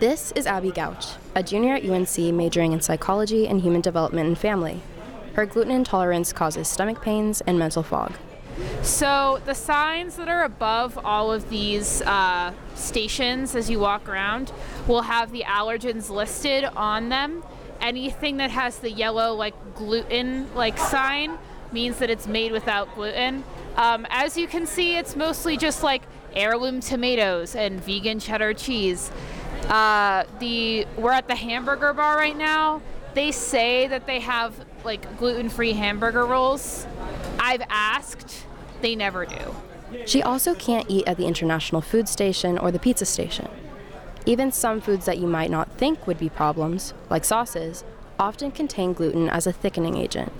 This 0.00 0.32
is 0.34 0.46
Abby 0.46 0.70
Gouch, 0.70 1.08
a 1.34 1.42
junior 1.42 1.74
at 1.74 1.84
UNC 1.84 2.32
majoring 2.32 2.72
in 2.72 2.80
psychology 2.80 3.46
and 3.46 3.60
human 3.60 3.82
development 3.82 4.28
and 4.28 4.38
family. 4.38 4.80
Her 5.34 5.44
gluten 5.44 5.70
intolerance 5.70 6.32
causes 6.32 6.68
stomach 6.68 7.02
pains 7.02 7.42
and 7.42 7.58
mental 7.58 7.82
fog. 7.82 8.14
So 8.80 9.42
the 9.44 9.54
signs 9.54 10.16
that 10.16 10.26
are 10.26 10.44
above 10.44 10.98
all 11.04 11.30
of 11.30 11.50
these 11.50 12.00
uh, 12.00 12.54
stations 12.74 13.54
as 13.54 13.68
you 13.68 13.78
walk 13.78 14.08
around 14.08 14.52
will 14.88 15.02
have 15.02 15.32
the 15.32 15.42
allergens 15.42 16.08
listed 16.08 16.64
on 16.64 17.10
them. 17.10 17.42
Anything 17.82 18.38
that 18.38 18.50
has 18.50 18.78
the 18.78 18.90
yellow 18.90 19.34
like 19.34 19.54
gluten 19.74 20.48
like 20.54 20.78
sign 20.78 21.36
means 21.72 21.98
that 21.98 22.08
it's 22.08 22.26
made 22.26 22.52
without 22.52 22.94
gluten. 22.94 23.44
Um, 23.76 24.06
as 24.08 24.38
you 24.38 24.46
can 24.46 24.66
see, 24.66 24.96
it's 24.96 25.14
mostly 25.14 25.58
just 25.58 25.82
like 25.82 26.04
heirloom 26.34 26.80
tomatoes 26.80 27.54
and 27.54 27.84
vegan 27.84 28.18
cheddar 28.18 28.54
cheese. 28.54 29.10
Uh, 29.68 30.24
the 30.38 30.86
we're 30.96 31.12
at 31.12 31.28
the 31.28 31.36
hamburger 31.36 31.92
bar 31.92 32.16
right 32.16 32.36
now. 32.36 32.82
They 33.14 33.32
say 33.32 33.86
that 33.88 34.06
they 34.06 34.20
have 34.20 34.54
like 34.84 35.18
gluten-free 35.18 35.72
hamburger 35.72 36.24
rolls. 36.26 36.86
I've 37.38 37.62
asked, 37.68 38.46
they 38.80 38.94
never 38.94 39.26
do. 39.26 39.54
She 40.06 40.22
also 40.22 40.54
can't 40.54 40.86
eat 40.88 41.06
at 41.06 41.16
the 41.16 41.26
International 41.26 41.80
Food 41.80 42.08
Station 42.08 42.56
or 42.56 42.70
the 42.70 42.78
pizza 42.78 43.04
station. 43.04 43.48
Even 44.26 44.52
some 44.52 44.80
foods 44.80 45.06
that 45.06 45.18
you 45.18 45.26
might 45.26 45.50
not 45.50 45.72
think 45.72 46.06
would 46.06 46.18
be 46.18 46.28
problems, 46.28 46.94
like 47.08 47.24
sauces, 47.24 47.84
often 48.18 48.50
contain 48.52 48.92
gluten 48.92 49.28
as 49.28 49.46
a 49.46 49.52
thickening 49.52 49.96
agent. 49.96 50.32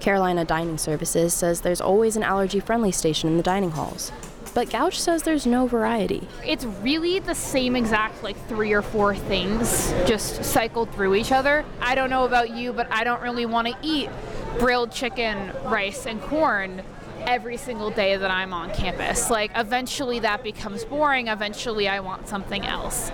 Carolina 0.00 0.44
Dining 0.44 0.78
Services 0.78 1.32
says 1.32 1.60
there's 1.60 1.80
always 1.80 2.16
an 2.16 2.24
allergy 2.24 2.60
friendly 2.60 2.90
station 2.90 3.30
in 3.30 3.36
the 3.36 3.42
dining 3.42 3.70
halls. 3.70 4.10
But 4.54 4.68
Gouch 4.70 5.00
says 5.00 5.22
there's 5.22 5.46
no 5.46 5.66
variety. 5.66 6.28
It's 6.44 6.64
really 6.64 7.18
the 7.18 7.34
same 7.34 7.74
exact 7.74 8.22
like 8.22 8.36
three 8.48 8.72
or 8.72 8.82
four 8.82 9.14
things 9.14 9.92
just 10.06 10.44
cycled 10.44 10.92
through 10.92 11.14
each 11.14 11.32
other. 11.32 11.64
I 11.80 11.94
don't 11.94 12.10
know 12.10 12.24
about 12.24 12.50
you, 12.50 12.72
but 12.72 12.86
I 12.92 13.04
don't 13.04 13.22
really 13.22 13.46
want 13.46 13.68
to 13.68 13.76
eat 13.82 14.10
grilled 14.58 14.92
chicken, 14.92 15.52
rice, 15.64 16.06
and 16.06 16.20
corn 16.20 16.82
every 17.20 17.56
single 17.56 17.90
day 17.90 18.16
that 18.16 18.30
I'm 18.30 18.52
on 18.52 18.70
campus. 18.74 19.30
Like, 19.30 19.52
eventually 19.54 20.18
that 20.18 20.42
becomes 20.42 20.84
boring. 20.84 21.28
Eventually, 21.28 21.88
I 21.88 22.00
want 22.00 22.28
something 22.28 22.66
else. 22.66 23.10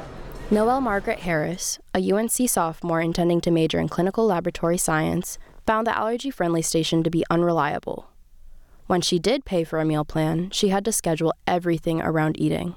Noelle 0.50 0.80
Margaret 0.80 1.20
Harris, 1.20 1.78
a 1.94 2.12
UNC 2.12 2.48
sophomore 2.48 3.00
intending 3.02 3.40
to 3.42 3.50
major 3.50 3.78
in 3.78 3.88
clinical 3.88 4.26
laboratory 4.26 4.78
science, 4.78 5.38
found 5.66 5.86
the 5.86 5.96
allergy 5.96 6.30
friendly 6.30 6.62
station 6.62 7.02
to 7.02 7.10
be 7.10 7.22
unreliable. 7.30 8.08
When 8.88 9.02
she 9.02 9.18
did 9.18 9.44
pay 9.44 9.64
for 9.64 9.78
a 9.78 9.84
meal 9.84 10.06
plan, 10.06 10.48
she 10.48 10.70
had 10.70 10.82
to 10.86 10.92
schedule 10.92 11.34
everything 11.46 12.00
around 12.00 12.40
eating. 12.40 12.74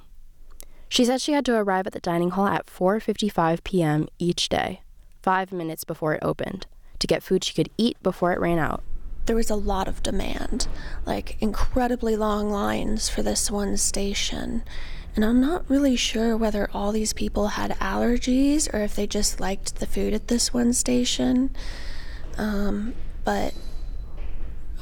She 0.90 1.06
said 1.06 1.22
she 1.22 1.32
had 1.32 1.46
to 1.46 1.56
arrive 1.56 1.88
at 1.88 1.94
the 1.94 2.02
dining 2.02 2.32
hall 2.32 2.48
at 2.48 2.66
4:55 2.66 3.64
p.m. 3.64 4.10
each 4.20 4.50
day, 4.50 4.82
5 5.24 5.54
minutes 5.54 5.86
before 5.86 6.14
it 6.14 6.22
opened, 6.22 6.68
to 7.00 7.08
get 7.08 7.24
food 7.24 7.46
she 7.46 7.54
could 7.54 7.70
eat 7.78 7.96
before 8.04 8.34
it 8.34 8.42
ran 8.42 8.60
out. 8.60 8.84
There 9.26 9.38
was 9.38 9.50
a 9.50 9.56
lot 9.56 9.88
of 9.88 10.04
demand, 10.04 10.68
like 11.06 11.42
incredibly 11.42 12.18
long 12.18 12.50
lines 12.50 13.08
for 13.08 13.24
this 13.24 13.50
one 13.50 13.78
station. 13.78 14.64
And 15.16 15.24
I'm 15.24 15.40
not 15.40 15.70
really 15.70 15.96
sure 15.96 16.36
whether 16.36 16.70
all 16.74 16.92
these 16.92 17.14
people 17.14 17.48
had 17.56 17.72
allergies 17.80 18.68
or 18.74 18.80
if 18.80 18.98
they 18.98 19.08
just 19.08 19.40
liked 19.40 19.78
the 19.78 19.88
food 19.88 20.14
at 20.14 20.28
this 20.28 20.54
one 20.54 20.74
station. 20.74 21.56
Um, 22.38 22.96
but 23.24 23.54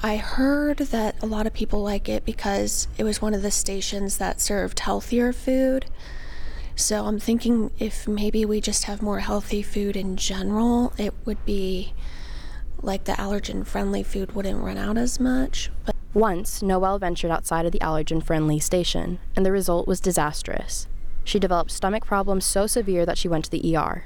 I 0.02 0.16
heard 0.16 0.78
that 0.78 1.22
a 1.22 1.26
lot 1.26 1.46
of 1.46 1.54
people 1.54 1.84
like 1.84 2.08
it 2.08 2.24
because 2.24 2.88
it 2.98 3.04
was 3.04 3.22
one 3.22 3.34
of 3.34 3.42
the 3.42 3.52
stations 3.52 4.18
that 4.18 4.40
served 4.40 4.80
healthier 4.80 5.34
food. 5.34 5.88
So 6.76 7.06
I'm 7.06 7.20
thinking 7.20 7.72
if 7.80 8.08
maybe 8.08 8.46
we 8.46 8.62
just 8.62 8.86
have 8.86 9.02
more 9.02 9.20
healthy 9.20 9.62
food 9.62 9.98
in 9.98 10.16
general, 10.16 10.94
it 10.98 11.14
would 11.26 11.44
be 11.46 11.94
like 12.82 13.04
the 13.04 13.12
allergen 13.14 13.68
friendly 13.68 14.02
food 14.02 14.34
wouldn't 14.34 14.64
run 14.64 14.78
out 14.78 14.98
as 14.98 15.20
much. 15.20 15.70
But 15.86 15.98
once, 16.14 16.62
Noelle 16.62 17.00
ventured 17.00 17.32
outside 17.32 17.66
of 17.66 17.74
the 17.74 17.80
allergen 17.80 18.24
friendly 18.24 18.60
station, 18.60 19.20
and 19.36 19.46
the 19.46 19.52
result 19.52 19.86
was 19.86 20.00
disastrous. 20.00 20.88
She 21.26 21.40
developed 21.40 21.72
stomach 21.72 22.06
problems 22.06 22.46
so 22.46 22.68
severe 22.68 23.06
that 23.06 23.18
she 23.18 23.28
went 23.28 23.44
to 23.46 23.52
the 23.52 23.76
ER. 23.76 24.06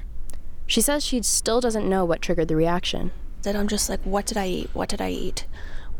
She 0.66 0.80
says 0.80 1.04
she 1.04 1.22
still 1.22 1.60
doesn't 1.60 1.88
know 1.88 2.04
what 2.04 2.20
triggered 2.20 2.48
the 2.48 2.56
reaction. 2.56 3.12
That 3.42 3.54
I'm 3.54 3.68
just 3.68 3.88
like, 3.88 4.00
what 4.02 4.26
did 4.26 4.36
I 4.36 4.48
eat? 4.48 4.70
What 4.72 4.88
did 4.88 5.00
I 5.00 5.10
eat? 5.10 5.46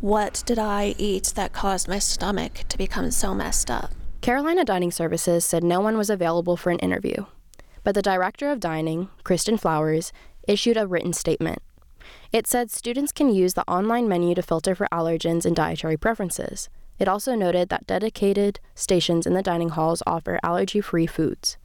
What 0.04 0.42
did 0.44 0.58
I 0.58 0.94
eat 0.99 1.32
that 1.34 1.54
caused 1.54 1.88
my 1.88 1.99
stomach 1.99 2.64
to 2.68 2.76
become 2.76 3.11
so 3.11 3.34
messed 3.34 3.70
up? 3.70 3.90
Carolina 4.20 4.62
Dining 4.62 4.90
Services 4.90 5.46
said 5.46 5.64
no 5.64 5.80
one 5.80 5.96
was 5.96 6.11
available 6.11 6.58
for 6.58 6.68
an 6.68 6.78
interview, 6.80 7.25
but 7.84 7.94
the 7.94 8.02
director 8.02 8.50
of 8.50 8.61
dining, 8.61 9.08
Kristen 9.23 9.56
Flowers, 9.56 10.12
issued 10.46 10.76
a 10.76 10.87
written 10.87 11.14
statement. 11.14 11.61
It 12.32 12.46
said 12.46 12.70
students 12.70 13.12
can 13.12 13.34
use 13.34 13.54
the 13.54 13.66
online 13.66 14.06
menu 14.06 14.34
to 14.34 14.42
filter 14.42 14.75
for 14.75 14.88
allergens 14.92 15.46
and 15.46 15.56
dietary 15.56 15.96
preferences. 15.96 16.68
It 16.99 17.08
also 17.08 17.34
noted 17.34 17.70
that 17.70 17.87
dedicated 17.87 18.61
stations 18.75 19.26
in 19.26 19.32
the 19.32 19.42
dining 19.42 19.70
halls 19.70 20.02
offer 20.06 20.38
allergy 20.42 20.82
free 20.82 21.06
foods. 21.06 21.56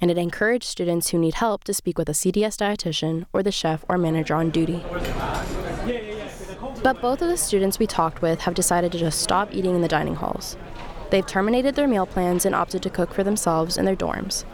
And 0.00 0.10
it 0.10 0.18
encouraged 0.18 0.64
students 0.64 1.10
who 1.10 1.18
need 1.20 1.34
help 1.34 1.62
to 1.62 1.72
speak 1.72 1.96
with 1.96 2.08
a 2.08 2.12
CDS 2.12 2.56
dietitian 2.56 3.26
or 3.32 3.44
the 3.44 3.52
chef 3.52 3.84
or 3.88 3.98
manager 3.98 4.34
on 4.34 4.50
duty. 4.50 4.82
But 6.84 7.00
both 7.00 7.22
of 7.22 7.28
the 7.28 7.38
students 7.38 7.78
we 7.78 7.86
talked 7.86 8.20
with 8.20 8.40
have 8.40 8.52
decided 8.52 8.92
to 8.92 8.98
just 8.98 9.22
stop 9.22 9.54
eating 9.54 9.74
in 9.74 9.80
the 9.80 9.88
dining 9.88 10.16
halls. 10.16 10.58
They've 11.08 11.26
terminated 11.26 11.76
their 11.76 11.88
meal 11.88 12.04
plans 12.04 12.44
and 12.44 12.54
opted 12.54 12.82
to 12.82 12.90
cook 12.90 13.14
for 13.14 13.24
themselves 13.24 13.78
in 13.78 13.86
their 13.86 13.96
dorms. 13.96 14.44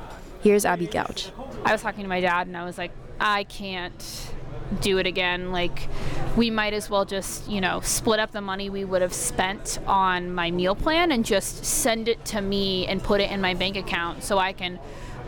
Here's 0.41 0.65
Abby 0.65 0.87
Gouch. 0.87 1.33
I 1.65 1.73
was 1.73 1.83
talking 1.83 2.05
to 2.05 2.09
my 2.09 2.21
dad 2.21 2.47
and 2.47 2.57
I 2.57 2.65
was 2.65 2.79
like, 2.79 2.93
I 3.19 3.43
can't 3.45 4.33
do 4.81 4.99
it 4.99 5.09
again. 5.09 5.51
Like, 5.51 5.89
we 6.37 6.51
might 6.51 6.73
as 6.73 6.89
well 6.89 7.05
just, 7.05 7.49
you 7.51 7.61
know, 7.61 7.81
split 7.81 8.21
up 8.21 8.31
the 8.31 8.41
money 8.41 8.71
we 8.71 8.85
would 8.85 9.03
have 9.03 9.13
spent 9.13 9.81
on 9.89 10.33
my 10.33 10.53
meal 10.53 10.77
plan 10.77 11.11
and 11.11 11.25
just 11.25 11.65
send 11.65 12.07
it 12.07 12.25
to 12.27 12.41
me 12.41 12.87
and 12.87 13.03
put 13.03 13.21
it 13.21 13.33
in 13.33 13.41
my 13.41 13.55
bank 13.55 13.77
account 13.77 14.23
so 14.23 14.39
I 14.39 14.53
can 14.53 14.79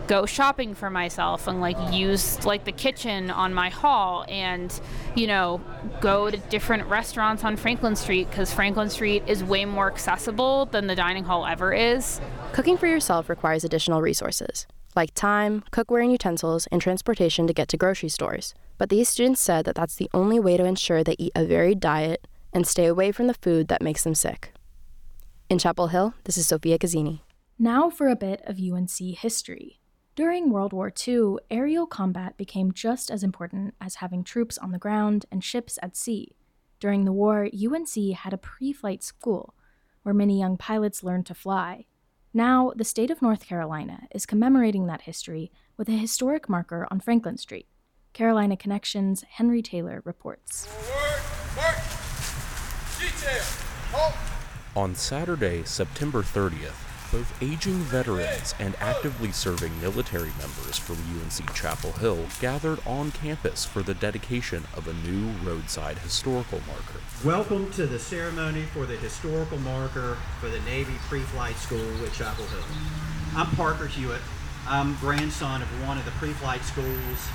go 0.07 0.27
shopping 0.27 0.75
for 0.75 0.91
myself 0.91 1.47
and 1.47 1.61
like 1.61 1.77
use 1.93 2.45
like 2.45 2.65
the 2.65 2.73
kitchen 2.73 3.31
on 3.31 3.55
my 3.55 3.69
hall 3.71 4.25
and 4.29 4.81
you 5.15 5.27
know 5.27 5.61
go 6.01 6.31
to 6.31 6.37
different 6.37 6.87
restaurants 6.87 7.45
on 7.45 7.57
Franklin 7.57 7.97
Street 7.97 8.31
cuz 8.33 8.53
Franklin 8.53 8.91
Street 8.91 9.23
is 9.27 9.43
way 9.45 9.65
more 9.65 9.91
accessible 9.91 10.67
than 10.67 10.87
the 10.87 10.95
dining 10.95 11.25
hall 11.25 11.47
ever 11.47 11.73
is. 11.73 12.21
Cooking 12.53 12.77
for 12.77 12.87
yourself 12.87 13.29
requires 13.29 13.65
additional 13.65 14.03
resources 14.03 14.67
like 14.95 15.15
time, 15.15 15.65
cookware 15.73 16.03
and 16.03 16.13
utensils, 16.13 16.67
and 16.71 16.81
transportation 16.81 17.47
to 17.47 17.53
get 17.53 17.69
to 17.69 17.77
grocery 17.77 18.09
stores. 18.09 18.55
But 18.79 18.89
these 18.89 19.09
students 19.09 19.41
said 19.41 19.65
that 19.65 19.75
that's 19.75 19.97
the 19.97 20.11
only 20.13 20.39
way 20.39 20.57
to 20.57 20.65
ensure 20.65 21.03
they 21.03 21.17
eat 21.19 21.33
a 21.35 21.45
varied 21.45 21.81
diet 21.81 22.27
and 22.53 22.67
stay 22.67 22.87
away 22.87 23.13
from 23.13 23.27
the 23.27 23.35
food 23.35 23.69
that 23.69 23.83
makes 23.83 24.05
them 24.05 24.15
sick. 24.15 24.53
In 25.49 25.59
Chapel 25.59 25.89
Hill, 25.89 26.15
this 26.25 26.37
is 26.37 26.47
Sophia 26.47 26.79
Cazzini. 26.79 27.23
Now 27.59 27.91
for 27.91 28.09
a 28.09 28.17
bit 28.17 28.43
of 28.47 28.59
UNC 28.59 29.17
history. 29.19 29.79
During 30.15 30.51
World 30.51 30.75
War 30.75 30.93
II, 31.09 31.37
aerial 31.51 31.87
combat 31.87 32.37
became 32.37 32.73
just 32.73 33.11
as 33.11 33.23
important 33.23 33.75
as 33.81 33.95
having 33.97 34.23
troops 34.23 34.59
on 34.59 34.71
the 34.71 34.79
ground 34.79 35.25
and 35.33 35.43
ships 35.43 35.79
at 35.81 35.97
sea. 35.97 36.37
During 36.81 37.07
the 37.07 37.13
war, 37.13 37.49
UNC 37.51 38.15
had 38.17 38.35
a 38.35 38.39
pre 38.39 38.75
flight 38.75 39.03
school 39.03 39.55
where 40.03 40.15
many 40.15 40.39
young 40.39 40.59
pilots 40.59 41.03
learned 41.03 41.25
to 41.27 41.35
fly. 41.35 41.87
Now, 42.35 42.75
the 42.77 42.85
state 42.85 43.11
of 43.11 43.23
North 43.23 43.47
Carolina 43.47 44.07
is 44.15 44.27
commemorating 44.27 44.87
that 44.87 45.03
history 45.03 45.51
with 45.79 45.89
a 45.89 45.93
historic 45.93 46.47
marker 46.47 46.87
on 46.91 47.01
Franklin 47.01 47.39
Street. 47.39 47.67
Carolina 48.13 48.55
Connections' 48.59 49.25
Henry 49.27 49.63
Taylor 49.63 50.03
reports. 50.05 50.69
On 54.77 54.95
Saturday, 54.95 55.65
September 55.65 56.23
30th, 56.23 56.92
both 57.13 57.43
aging 57.43 57.75
veterans 57.75 58.55
and 58.59 58.75
actively 58.81 59.31
serving 59.31 59.79
military 59.83 60.33
members 60.39 60.79
from 60.79 60.97
UNC 60.97 61.55
Chapel 61.55 61.93
Hill 61.93 62.25
gathered 62.41 62.81
on 62.87 63.13
campus 63.13 63.67
for 63.67 63.83
the 63.83 63.93
dedication 63.93 64.65
of 64.75 64.89
a 64.89 64.95
new 64.95 65.31
roadside 65.47 65.99
historical 65.99 66.61
marker. 66.67 67.01
Welcome 67.23 67.71
to 67.73 67.87
the 67.87 67.99
ceremony 67.99 68.63
for 68.63 68.87
the 68.87 68.97
historical 68.97 69.59
marker 69.59 70.17
for 70.41 70.49
the 70.49 70.61
Navy 70.61 70.95
Pre-Flight 71.11 71.57
School 71.57 72.03
at 72.03 72.15
Chapel 72.15 72.47
Hill. 72.47 72.65
I'm 73.37 73.55
Parker 73.57 73.87
Hewitt. 73.87 74.23
I'm 74.67 74.95
grandson 74.95 75.61
of 75.61 75.69
one 75.87 75.99
of 75.99 76.07
the 76.07 76.13
pre-flight 76.13 76.63
school's 76.63 77.29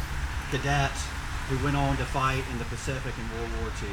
cadets 0.50 1.06
who 1.50 1.64
went 1.64 1.78
on 1.78 1.98
to 1.98 2.06
fight 2.06 2.44
in 2.52 2.58
the 2.58 2.66
Pacific 2.66 3.14
in 3.16 3.40
World 3.40 3.52
War 3.62 3.70
II. 3.84 3.90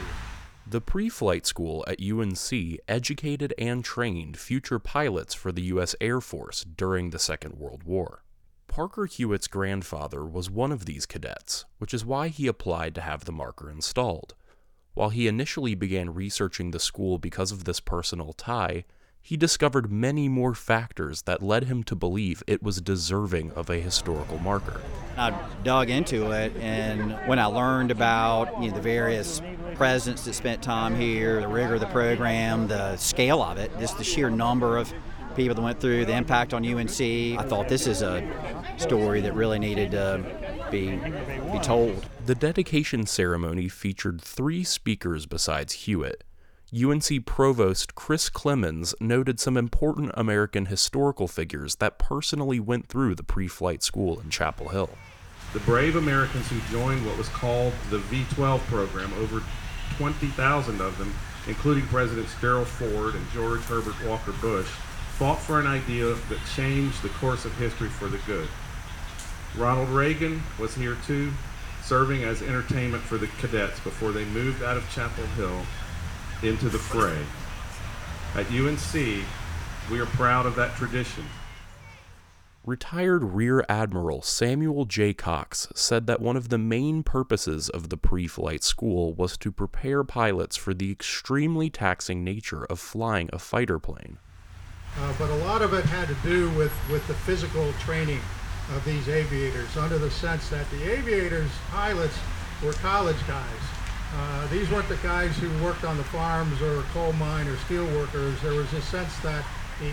The 0.74 0.80
pre 0.80 1.08
flight 1.08 1.46
school 1.46 1.84
at 1.86 2.02
UNC 2.02 2.80
educated 2.88 3.54
and 3.56 3.84
trained 3.84 4.36
future 4.36 4.80
pilots 4.80 5.32
for 5.32 5.52
the 5.52 5.62
U.S. 5.66 5.94
Air 6.00 6.20
Force 6.20 6.64
during 6.64 7.10
the 7.10 7.18
Second 7.20 7.54
World 7.60 7.84
War. 7.84 8.24
Parker 8.66 9.06
Hewitt's 9.06 9.46
grandfather 9.46 10.26
was 10.26 10.50
one 10.50 10.72
of 10.72 10.84
these 10.84 11.06
cadets, 11.06 11.64
which 11.78 11.94
is 11.94 12.04
why 12.04 12.26
he 12.26 12.48
applied 12.48 12.96
to 12.96 13.02
have 13.02 13.24
the 13.24 13.30
marker 13.30 13.70
installed. 13.70 14.34
While 14.94 15.10
he 15.10 15.28
initially 15.28 15.76
began 15.76 16.12
researching 16.12 16.72
the 16.72 16.80
school 16.80 17.18
because 17.18 17.52
of 17.52 17.62
this 17.62 17.78
personal 17.78 18.32
tie, 18.32 18.84
he 19.24 19.38
discovered 19.38 19.90
many 19.90 20.28
more 20.28 20.54
factors 20.54 21.22
that 21.22 21.42
led 21.42 21.64
him 21.64 21.82
to 21.82 21.96
believe 21.96 22.42
it 22.46 22.62
was 22.62 22.82
deserving 22.82 23.50
of 23.52 23.70
a 23.70 23.78
historical 23.78 24.38
marker. 24.38 24.82
I 25.16 25.34
dug 25.62 25.88
into 25.88 26.30
it, 26.32 26.54
and 26.56 27.12
when 27.26 27.38
I 27.38 27.46
learned 27.46 27.90
about 27.90 28.62
you 28.62 28.68
know, 28.68 28.74
the 28.74 28.82
various 28.82 29.40
presidents 29.76 30.26
that 30.26 30.34
spent 30.34 30.62
time 30.62 30.94
here, 30.94 31.40
the 31.40 31.48
rigor 31.48 31.74
of 31.74 31.80
the 31.80 31.86
program, 31.86 32.68
the 32.68 32.98
scale 32.98 33.42
of 33.42 33.56
it, 33.56 33.70
just 33.80 33.96
the 33.96 34.04
sheer 34.04 34.28
number 34.28 34.76
of 34.76 34.92
people 35.34 35.54
that 35.54 35.62
went 35.62 35.80
through, 35.80 36.04
the 36.04 36.14
impact 36.14 36.52
on 36.52 36.62
UNC, 36.62 37.00
I 37.00 37.42
thought 37.44 37.66
this 37.66 37.86
is 37.86 38.02
a 38.02 38.30
story 38.76 39.22
that 39.22 39.32
really 39.32 39.58
needed 39.58 39.92
to 39.92 40.22
be, 40.70 40.96
be 41.50 41.58
told. 41.60 42.04
The 42.26 42.34
dedication 42.34 43.06
ceremony 43.06 43.70
featured 43.70 44.20
three 44.20 44.64
speakers 44.64 45.24
besides 45.24 45.72
Hewitt. 45.72 46.23
UNC 46.74 47.24
Provost 47.24 47.94
Chris 47.94 48.28
Clemens 48.28 48.96
noted 48.98 49.38
some 49.38 49.56
important 49.56 50.10
American 50.14 50.66
historical 50.66 51.28
figures 51.28 51.76
that 51.76 52.00
personally 52.00 52.58
went 52.58 52.88
through 52.88 53.14
the 53.14 53.22
pre 53.22 53.46
flight 53.46 53.80
school 53.84 54.18
in 54.18 54.28
Chapel 54.28 54.70
Hill. 54.70 54.90
The 55.52 55.60
brave 55.60 55.94
Americans 55.94 56.48
who 56.48 56.58
joined 56.72 57.06
what 57.06 57.16
was 57.16 57.28
called 57.28 57.74
the 57.90 57.98
V 57.98 58.24
12 58.34 58.60
program, 58.66 59.12
over 59.20 59.40
20,000 59.98 60.80
of 60.80 60.98
them, 60.98 61.14
including 61.46 61.86
Presidents 61.86 62.34
Gerald 62.40 62.66
Ford 62.66 63.14
and 63.14 63.30
George 63.30 63.60
Herbert 63.60 63.94
Walker 64.04 64.32
Bush, 64.40 64.66
fought 65.16 65.38
for 65.38 65.60
an 65.60 65.68
idea 65.68 66.06
that 66.06 66.38
changed 66.56 67.02
the 67.02 67.08
course 67.10 67.44
of 67.44 67.56
history 67.56 67.88
for 67.88 68.08
the 68.08 68.18
good. 68.26 68.48
Ronald 69.56 69.90
Reagan 69.90 70.42
was 70.58 70.74
here 70.74 70.96
too, 71.06 71.30
serving 71.84 72.24
as 72.24 72.42
entertainment 72.42 73.04
for 73.04 73.16
the 73.16 73.28
cadets 73.38 73.78
before 73.78 74.10
they 74.10 74.24
moved 74.24 74.64
out 74.64 74.76
of 74.76 74.90
Chapel 74.90 75.24
Hill 75.36 75.64
into 76.44 76.68
the 76.68 76.78
fray. 76.78 77.18
At 78.34 78.50
UNC, 78.50 79.24
we 79.90 80.00
are 80.00 80.06
proud 80.06 80.46
of 80.46 80.56
that 80.56 80.74
tradition. 80.76 81.24
Retired 82.64 83.22
Rear 83.22 83.62
Admiral 83.68 84.22
Samuel 84.22 84.86
J. 84.86 85.12
Cox 85.12 85.68
said 85.74 86.06
that 86.06 86.22
one 86.22 86.34
of 86.34 86.48
the 86.48 86.56
main 86.56 87.02
purposes 87.02 87.68
of 87.68 87.90
the 87.90 87.98
pre 87.98 88.26
flight 88.26 88.64
school 88.64 89.12
was 89.12 89.36
to 89.36 89.52
prepare 89.52 90.02
pilots 90.02 90.56
for 90.56 90.72
the 90.72 90.90
extremely 90.90 91.68
taxing 91.68 92.24
nature 92.24 92.64
of 92.64 92.80
flying 92.80 93.28
a 93.32 93.38
fighter 93.38 93.78
plane. 93.78 94.18
Uh, 94.98 95.12
but 95.18 95.28
a 95.28 95.36
lot 95.36 95.60
of 95.60 95.74
it 95.74 95.84
had 95.84 96.08
to 96.08 96.16
do 96.26 96.48
with, 96.56 96.72
with 96.90 97.06
the 97.06 97.14
physical 97.14 97.70
training 97.80 98.20
of 98.74 98.82
these 98.86 99.10
aviators, 99.10 99.76
under 99.76 99.98
the 99.98 100.10
sense 100.10 100.48
that 100.48 100.70
the 100.70 100.90
aviators, 100.90 101.50
pilots, 101.68 102.16
were 102.62 102.72
college 102.72 103.26
guys. 103.26 103.83
Uh, 104.16 104.46
these 104.46 104.70
weren't 104.70 104.88
the 104.88 104.96
guys 104.96 105.36
who 105.38 105.50
worked 105.64 105.84
on 105.84 105.96
the 105.96 106.04
farms 106.04 106.60
or 106.62 106.82
coal 106.92 107.12
mine 107.14 107.48
or 107.48 107.56
steel 107.58 107.86
workers. 107.96 108.40
There 108.42 108.52
was 108.52 108.72
a 108.72 108.82
sense 108.82 109.18
that 109.20 109.44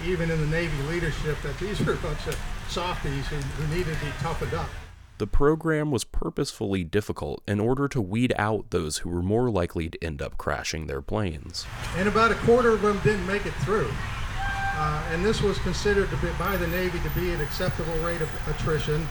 even 0.05 0.29
in 0.29 0.39
the 0.39 0.47
Navy 0.47 0.81
leadership 0.83 1.37
that 1.41 1.57
these 1.57 1.79
were 1.81 1.93
a 1.93 1.97
bunch 1.97 2.27
of 2.27 2.37
softies 2.69 3.27
who, 3.27 3.35
who 3.35 3.75
needed 3.75 3.97
to 3.97 4.05
be 4.05 4.11
toughened 4.19 4.53
up. 4.53 4.69
The 5.17 5.27
program 5.27 5.91
was 5.91 6.03
purposefully 6.03 6.83
difficult 6.83 7.43
in 7.47 7.59
order 7.59 7.87
to 7.89 8.01
weed 8.01 8.33
out 8.37 8.71
those 8.71 8.99
who 8.99 9.09
were 9.09 9.21
more 9.21 9.51
likely 9.51 9.89
to 9.89 10.03
end 10.03 10.21
up 10.21 10.37
crashing 10.37 10.87
their 10.87 11.01
planes. 11.01 11.65
And 11.95 12.07
about 12.07 12.31
a 12.31 12.35
quarter 12.35 12.69
of 12.69 12.81
them 12.81 12.99
didn't 13.03 13.27
make 13.27 13.45
it 13.45 13.53
through. 13.63 13.91
Uh, 14.37 15.03
and 15.11 15.23
this 15.23 15.41
was 15.41 15.59
considered 15.59 16.09
to 16.09 16.17
be, 16.17 16.29
by 16.39 16.57
the 16.57 16.65
Navy 16.67 16.99
to 16.99 17.09
be 17.11 17.31
an 17.33 17.41
acceptable 17.41 17.93
rate 17.99 18.21
of 18.21 18.29
attrition 18.47 19.07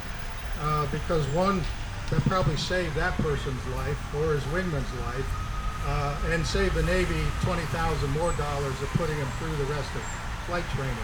uh, 0.60 0.86
because 0.90 1.24
one, 1.28 1.62
that 2.10 2.20
probably 2.22 2.56
saved 2.56 2.94
that 2.96 3.14
person's 3.14 3.66
life 3.68 4.14
or 4.16 4.34
his 4.34 4.42
wingman's 4.44 5.00
life 5.00 5.26
uh, 5.86 6.16
and 6.30 6.44
saved 6.46 6.74
the 6.74 6.82
Navy 6.82 7.22
20000 7.42 8.10
more 8.10 8.32
dollars 8.32 8.80
of 8.82 8.88
putting 8.90 9.16
him 9.16 9.28
through 9.38 9.56
the 9.56 9.64
rest 9.64 9.94
of 9.94 10.02
flight 10.46 10.64
training. 10.74 10.96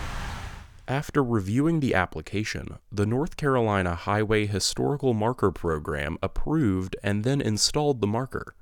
After 0.88 1.22
reviewing 1.22 1.80
the 1.80 1.94
application, 1.94 2.78
the 2.92 3.06
North 3.06 3.36
Carolina 3.36 3.94
Highway 3.94 4.46
Historical 4.46 5.14
Marker 5.14 5.50
Program 5.50 6.16
approved 6.22 6.94
and 7.02 7.24
then 7.24 7.40
installed 7.40 8.00
the 8.00 8.06
marker. 8.06 8.54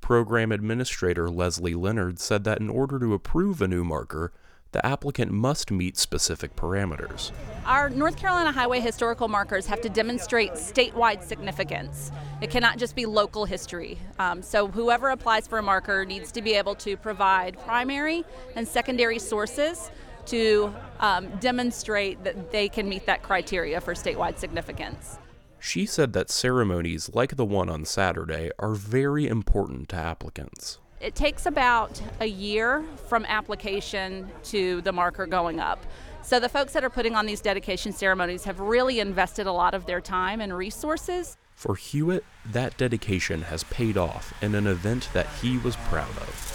Program 0.00 0.52
Administrator 0.52 1.30
Leslie 1.30 1.74
Leonard 1.74 2.18
said 2.18 2.44
that 2.44 2.60
in 2.60 2.68
order 2.68 2.98
to 2.98 3.14
approve 3.14 3.62
a 3.62 3.68
new 3.68 3.84
marker, 3.84 4.32
the 4.72 4.84
applicant 4.84 5.32
must 5.32 5.70
meet 5.70 5.96
specific 5.96 6.54
parameters. 6.56 7.32
Our 7.66 7.90
North 7.90 8.16
Carolina 8.16 8.52
highway 8.52 8.80
historical 8.80 9.28
markers 9.28 9.66
have 9.66 9.80
to 9.82 9.88
demonstrate 9.88 10.52
statewide 10.52 11.22
significance. 11.22 12.10
It 12.40 12.50
cannot 12.50 12.78
just 12.78 12.94
be 12.96 13.06
local 13.06 13.44
history. 13.44 13.98
Um, 14.18 14.42
so, 14.42 14.68
whoever 14.68 15.10
applies 15.10 15.46
for 15.46 15.58
a 15.58 15.62
marker 15.62 16.04
needs 16.04 16.32
to 16.32 16.42
be 16.42 16.54
able 16.54 16.74
to 16.76 16.96
provide 16.96 17.58
primary 17.60 18.24
and 18.56 18.66
secondary 18.66 19.18
sources 19.18 19.90
to 20.26 20.74
um, 21.00 21.28
demonstrate 21.40 22.22
that 22.24 22.50
they 22.52 22.68
can 22.68 22.88
meet 22.88 23.06
that 23.06 23.22
criteria 23.22 23.80
for 23.80 23.94
statewide 23.94 24.38
significance. 24.38 25.18
She 25.58 25.84
said 25.84 26.12
that 26.14 26.30
ceremonies 26.30 27.10
like 27.12 27.36
the 27.36 27.44
one 27.44 27.68
on 27.68 27.84
Saturday 27.84 28.50
are 28.58 28.74
very 28.74 29.26
important 29.26 29.90
to 29.90 29.96
applicants. 29.96 30.78
It 31.00 31.14
takes 31.14 31.46
about 31.46 32.00
a 32.20 32.26
year 32.26 32.84
from 33.08 33.24
application 33.24 34.30
to 34.44 34.82
the 34.82 34.92
marker 34.92 35.24
going 35.26 35.58
up. 35.58 35.82
So 36.22 36.38
the 36.38 36.50
folks 36.50 36.74
that 36.74 36.84
are 36.84 36.90
putting 36.90 37.16
on 37.16 37.24
these 37.24 37.40
dedication 37.40 37.92
ceremonies 37.92 38.44
have 38.44 38.60
really 38.60 39.00
invested 39.00 39.46
a 39.46 39.52
lot 39.52 39.72
of 39.72 39.86
their 39.86 40.02
time 40.02 40.42
and 40.42 40.54
resources. 40.54 41.38
For 41.54 41.74
Hewitt, 41.74 42.22
that 42.44 42.76
dedication 42.76 43.42
has 43.42 43.64
paid 43.64 43.96
off 43.96 44.34
in 44.42 44.54
an 44.54 44.66
event 44.66 45.08
that 45.14 45.26
he 45.40 45.56
was 45.56 45.74
proud 45.76 46.14
of. 46.18 46.46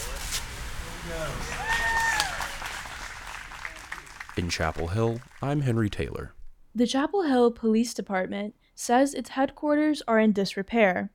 In 4.38 4.48
Chapel 4.50 4.90
Hill, 4.90 5.22
I'm 5.42 5.62
Henry 5.62 5.90
Taylor. 5.90 6.34
The 6.76 6.86
Chapel 6.86 7.24
Hill 7.24 7.50
Police 7.50 7.96
Department 7.96 8.54
says 8.76 9.16
its 9.16 9.30
headquarters 9.30 10.04
are 10.08 10.20
in 10.20 10.34
disrepair 10.34 11.10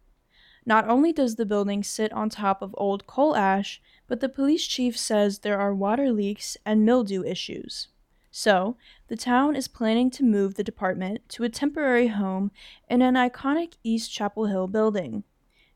not 0.67 0.89
only 0.89 1.13
does 1.13 1.37
the 1.37 1.47
building 1.47 1.83
sit 1.83 2.13
on 2.13 2.29
top 2.29 2.63
of 2.63 2.75
old 2.79 3.07
coal 3.07 3.37
ash, 3.37 3.81
but 4.07 4.21
the 4.21 4.29
police 4.29 4.67
chief 4.67 4.97
says 4.97 5.39
there 5.39 5.59
are 5.59 5.75
water 5.75 6.13
leaks 6.13 6.57
and 6.67 6.85
mildew 6.85 7.23
issues. 7.25 7.89
So, 8.31 8.77
the 9.09 9.17
town 9.17 9.57
is 9.57 9.67
planning 9.67 10.11
to 10.13 10.25
move 10.25 10.55
the 10.55 10.63
department 10.63 11.29
to 11.31 11.45
a 11.45 11.49
temporary 11.49 12.09
home 12.09 12.53
in 12.89 13.03
an 13.03 13.15
iconic 13.15 13.75
East 13.83 14.13
Chapel 14.13 14.47
Hill 14.47 14.69
building. 14.69 15.25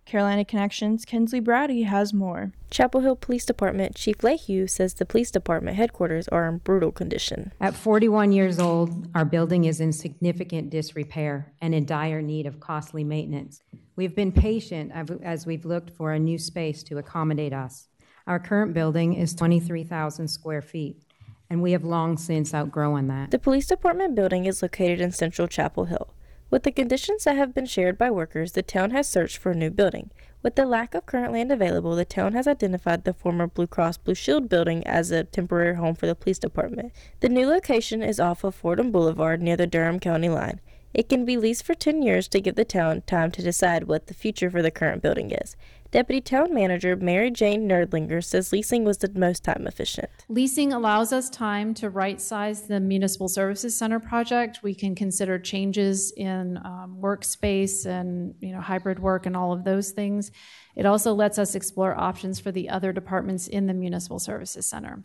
Carolina 0.05 0.45
Connections, 0.45 1.05
Kinsley 1.05 1.41
Brady 1.41 1.83
has 1.83 2.13
more. 2.13 2.53
Chapel 2.71 3.01
Hill 3.01 3.17
Police 3.17 3.47
Department 3.47 3.95
Chief 3.95 4.19
Lehew 4.19 4.69
says 4.69 4.95
the 4.95 5.07
police 5.07 5.31
department 5.31 5.77
headquarters 5.77 6.29
are 6.29 6.47
in 6.49 6.59
brutal 6.59 6.93
condition. 6.93 7.53
At 7.61 7.75
41 7.75 8.33
years 8.33 8.59
old, 8.59 9.09
our 9.15 9.25
building 9.25 9.65
is 9.65 9.81
in 9.81 9.93
significant 9.93 10.71
disrepair 10.71 11.53
and 11.61 11.75
in 11.75 11.87
dire 11.87 12.21
need 12.21 12.47
of 12.47 12.61
costly 12.61 13.03
maintenance. 13.03 13.63
We've 13.97 14.15
been 14.15 14.33
patient 14.33 14.93
as 15.23 15.47
we've 15.47 15.65
looked 15.65 15.91
for 15.91 16.13
a 16.13 16.19
new 16.19 16.39
space 16.39 16.83
to 16.85 16.99
accommodate 16.99 17.53
us. 17.53 17.89
Our 18.27 18.39
current 18.39 18.75
building 18.75 19.15
is 19.15 19.35
23,000 19.35 20.29
square 20.29 20.63
feet, 20.63 21.03
and 21.49 21.63
we 21.63 21.73
have 21.73 21.85
long 21.85 22.17
since 22.17 22.55
outgrown 22.55 23.07
that. 23.09 23.31
The 23.31 23.39
police 23.39 23.67
department 23.67 24.15
building 24.15 24.47
is 24.47 24.63
located 24.63 25.01
in 25.01 25.13
central 25.13 25.47
Chapel 25.49 25.85
Hill. 25.85 26.15
With 26.55 26.63
the 26.63 26.71
conditions 26.71 27.25
that 27.25 27.35
have 27.35 27.53
been 27.53 27.67
shared 27.67 27.99
by 27.99 28.13
workers, 28.13 28.53
the 28.53 28.63
town 28.63 28.93
has 28.93 29.09
searched 29.09 29.39
for 29.39 29.51
a 29.51 29.57
new 29.57 29.71
building. 29.71 30.13
With 30.41 30.55
the 30.55 30.65
lack 30.65 30.95
of 30.95 31.05
current 31.05 31.33
land 31.33 31.51
available, 31.51 31.97
the 31.97 32.05
town 32.05 32.35
has 32.35 32.47
identified 32.47 33.03
the 33.03 33.13
former 33.13 33.49
Blue 33.49 33.67
Cross 33.67 33.97
Blue 33.97 34.15
Shield 34.15 34.49
building 34.49 34.87
as 34.87 35.11
a 35.11 35.25
temporary 35.25 35.75
home 35.75 35.97
for 35.97 36.07
the 36.07 36.15
police 36.15 36.39
department. 36.39 36.93
The 37.19 37.29
new 37.29 37.49
location 37.49 38.05
is 38.05 38.21
off 38.21 38.45
of 38.45 38.55
Fordham 38.55 38.93
Boulevard 38.93 39.43
near 39.43 39.57
the 39.57 39.67
Durham 39.67 39.99
County 39.99 40.29
line. 40.29 40.61
It 40.95 41.09
can 41.09 41.25
be 41.25 41.37
leased 41.37 41.67
for 41.67 41.75
10 41.75 42.03
years 42.03 42.29
to 42.29 42.41
give 42.41 42.55
the 42.55 42.65
town 42.65 43.03
time 43.03 43.33
to 43.33 43.43
decide 43.43 43.85
what 43.85 44.07
the 44.07 44.15
future 44.15 44.49
for 44.49 44.63
the 44.63 44.71
current 44.71 45.03
building 45.03 45.33
is. 45.33 45.57
Deputy 45.91 46.21
Town 46.21 46.53
Manager 46.53 46.97
Mary 46.97 47.31
Jane 47.31 47.69
Nirdlinger 47.69 48.23
says 48.23 48.53
leasing 48.53 48.85
was 48.85 48.99
the 48.99 49.13
most 49.15 49.45
time 49.45 49.67
efficient. 49.67 50.09
Leasing 50.29 50.73
allows 50.73 51.13
us 51.13 51.31
time 51.31 51.73
to 51.75 51.89
right 51.89 52.21
size 52.21 52.67
the 52.67 52.81
Municipal 52.81 53.29
Services 53.29 53.77
Center 53.77 54.01
project. 54.01 54.61
We 54.63 54.75
can 54.75 54.97
consider 54.97 55.39
changes 55.39 56.13
in 56.17 56.59
um, 56.59 56.99
workspace 57.01 57.87
and 57.87 58.35
you 58.41 58.53
know 58.53 58.61
hybrid 58.61 58.99
work 58.99 59.27
and 59.27 59.37
all 59.37 59.53
of 59.53 59.63
those 59.63 59.93
things. 59.93 60.33
It 60.75 60.85
also 60.85 61.15
lets 61.15 61.39
us 61.39 61.55
explore 61.55 61.97
options 61.97 62.41
for 62.41 62.51
the 62.51 62.71
other 62.71 62.93
departments 62.93 63.47
in 63.47 63.67
the 63.67 63.75
Municipal 63.75 64.19
Services 64.19 64.67
Center. 64.67 65.01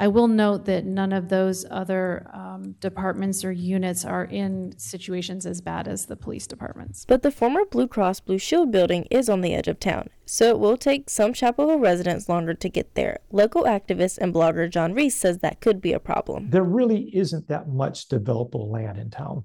I 0.00 0.08
will 0.08 0.28
note 0.28 0.64
that 0.64 0.86
none 0.86 1.12
of 1.12 1.28
those 1.28 1.66
other 1.70 2.26
um, 2.32 2.74
departments 2.80 3.44
or 3.44 3.52
units 3.52 4.02
are 4.02 4.24
in 4.24 4.72
situations 4.78 5.44
as 5.44 5.60
bad 5.60 5.86
as 5.86 6.06
the 6.06 6.16
police 6.16 6.46
departments. 6.46 7.04
But 7.06 7.20
the 7.20 7.30
former 7.30 7.66
Blue 7.66 7.86
Cross 7.86 8.20
Blue 8.20 8.38
Shield 8.38 8.72
building 8.72 9.06
is 9.10 9.28
on 9.28 9.42
the 9.42 9.52
edge 9.52 9.68
of 9.68 9.78
town, 9.78 10.08
so 10.24 10.48
it 10.48 10.58
will 10.58 10.78
take 10.78 11.10
some 11.10 11.34
Chapel 11.34 11.68
Hill 11.68 11.78
residents 11.78 12.30
longer 12.30 12.54
to 12.54 12.68
get 12.70 12.94
there. 12.94 13.18
Local 13.30 13.64
activist 13.64 14.16
and 14.16 14.32
blogger 14.32 14.70
John 14.70 14.94
Reese 14.94 15.16
says 15.16 15.40
that 15.40 15.60
could 15.60 15.82
be 15.82 15.92
a 15.92 16.00
problem. 16.00 16.48
There 16.48 16.64
really 16.64 17.14
isn't 17.14 17.46
that 17.48 17.68
much 17.68 18.08
developable 18.08 18.70
land 18.70 18.96
in 18.96 19.10
town. 19.10 19.44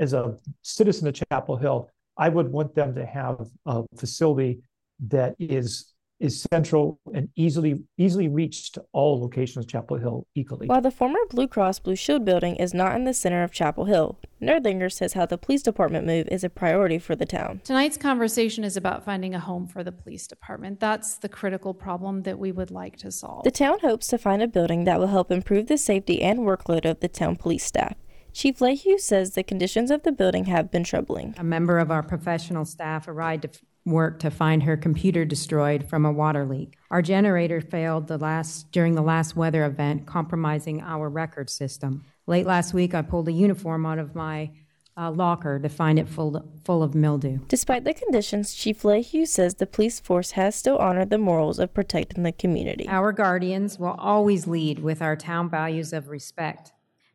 As 0.00 0.14
a 0.14 0.36
citizen 0.62 1.06
of 1.06 1.14
Chapel 1.14 1.56
Hill, 1.58 1.88
I 2.18 2.28
would 2.28 2.50
want 2.50 2.74
them 2.74 2.96
to 2.96 3.06
have 3.06 3.36
a 3.66 3.84
facility 3.96 4.62
that 5.06 5.36
is 5.38 5.91
is 6.22 6.46
central 6.52 7.00
and 7.12 7.28
easily 7.36 7.82
easily 7.98 8.28
reached 8.28 8.74
to 8.74 8.84
all 8.92 9.20
locations 9.20 9.64
of 9.64 9.68
Chapel 9.68 9.98
Hill 9.98 10.26
equally. 10.34 10.68
While 10.68 10.80
the 10.80 10.90
former 10.90 11.18
Blue 11.28 11.48
Cross 11.48 11.80
Blue 11.80 11.96
Shield 11.96 12.24
building 12.24 12.56
is 12.56 12.72
not 12.72 12.94
in 12.94 13.04
the 13.04 13.12
center 13.12 13.42
of 13.42 13.50
Chapel 13.50 13.86
Hill, 13.86 14.18
Nirdlinger 14.40 14.90
says 14.90 15.14
how 15.14 15.26
the 15.26 15.36
police 15.36 15.62
department 15.62 16.06
move 16.06 16.28
is 16.28 16.44
a 16.44 16.48
priority 16.48 16.98
for 16.98 17.16
the 17.16 17.26
town. 17.26 17.60
Tonight's 17.64 17.96
conversation 17.96 18.62
is 18.62 18.76
about 18.76 19.04
finding 19.04 19.34
a 19.34 19.40
home 19.40 19.66
for 19.66 19.82
the 19.82 19.92
police 19.92 20.26
department. 20.28 20.78
That's 20.78 21.16
the 21.16 21.28
critical 21.28 21.74
problem 21.74 22.22
that 22.22 22.38
we 22.38 22.52
would 22.52 22.70
like 22.70 22.96
to 22.98 23.10
solve. 23.10 23.42
The 23.42 23.50
town 23.50 23.80
hopes 23.80 24.06
to 24.08 24.18
find 24.18 24.42
a 24.42 24.48
building 24.48 24.84
that 24.84 25.00
will 25.00 25.08
help 25.08 25.32
improve 25.32 25.66
the 25.66 25.78
safety 25.78 26.22
and 26.22 26.40
workload 26.40 26.88
of 26.88 27.00
the 27.00 27.08
town 27.08 27.36
police 27.36 27.64
staff. 27.64 27.96
Chief 28.32 28.60
Lehew 28.60 28.98
says 28.98 29.34
the 29.34 29.42
conditions 29.42 29.90
of 29.90 30.04
the 30.04 30.12
building 30.12 30.46
have 30.46 30.70
been 30.70 30.84
troubling. 30.84 31.34
A 31.36 31.44
member 31.44 31.78
of 31.78 31.90
our 31.90 32.02
professional 32.02 32.64
staff 32.64 33.06
arrived 33.06 33.42
to 33.42 33.50
work 33.84 34.18
to 34.20 34.30
find 34.30 34.62
her 34.62 34.76
computer 34.76 35.24
destroyed 35.24 35.88
from 35.88 36.04
a 36.04 36.12
water 36.12 36.44
leak. 36.44 36.76
Our 36.90 37.02
generator 37.02 37.60
failed 37.60 38.06
the 38.06 38.18
last 38.18 38.70
during 38.70 38.94
the 38.94 39.02
last 39.02 39.36
weather 39.36 39.64
event, 39.64 40.06
compromising 40.06 40.80
our 40.80 41.08
record 41.08 41.50
system. 41.50 42.04
Late 42.26 42.46
last 42.46 42.72
week, 42.72 42.94
I 42.94 43.02
pulled 43.02 43.28
a 43.28 43.32
uniform 43.32 43.84
out 43.84 43.98
of 43.98 44.14
my 44.14 44.50
uh, 44.96 45.10
locker 45.10 45.58
to 45.58 45.68
find 45.68 45.98
it 45.98 46.08
full 46.08 46.46
full 46.64 46.82
of 46.82 46.94
mildew. 46.94 47.38
Despite 47.48 47.84
the 47.84 47.94
conditions, 47.94 48.54
Chief 48.54 48.82
Lehew 48.82 49.26
says 49.26 49.54
the 49.54 49.66
police 49.66 50.00
force 50.00 50.32
has 50.32 50.54
still 50.54 50.76
honored 50.76 51.10
the 51.10 51.18
morals 51.18 51.58
of 51.58 51.72
protecting 51.72 52.22
the 52.22 52.32
community. 52.32 52.86
Our 52.88 53.12
guardians 53.12 53.78
will 53.78 53.96
always 53.98 54.46
lead 54.46 54.80
with 54.80 55.00
our 55.00 55.16
town 55.16 55.48
values 55.48 55.92
of 55.92 56.08
respect 56.08 56.72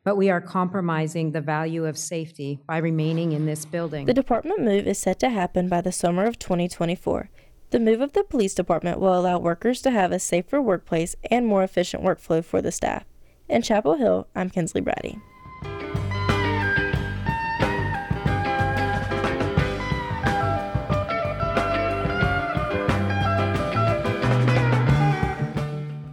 but 0.07 0.15
we 0.15 0.29
are 0.29 0.39
compromising 0.39 1.33
the 1.33 1.41
value 1.41 1.83
of 1.83 1.97
safety 1.97 2.61
by 2.65 2.77
remaining 2.77 3.33
in 3.33 3.45
this 3.45 3.65
building. 3.65 4.05
The 4.05 4.13
department 4.13 4.61
move 4.61 4.87
is 4.87 4.97
set 4.97 5.19
to 5.19 5.29
happen 5.29 5.67
by 5.67 5.81
the 5.81 5.91
summer 5.91 6.23
of 6.23 6.39
2024. 6.39 7.29
The 7.71 7.79
move 7.81 7.99
of 7.99 8.13
the 8.13 8.23
police 8.23 8.53
department 8.53 9.01
will 9.01 9.19
allow 9.19 9.37
workers 9.37 9.81
to 9.81 9.91
have 9.91 10.13
a 10.13 10.19
safer 10.19 10.61
workplace 10.61 11.17
and 11.29 11.45
more 11.45 11.61
efficient 11.61 12.05
workflow 12.05 12.41
for 12.41 12.61
the 12.61 12.71
staff. 12.71 13.03
In 13.49 13.61
Chapel 13.61 13.95
Hill, 13.95 14.29
I'm 14.33 14.49
Kinsley 14.49 14.79
Brady. 14.79 15.19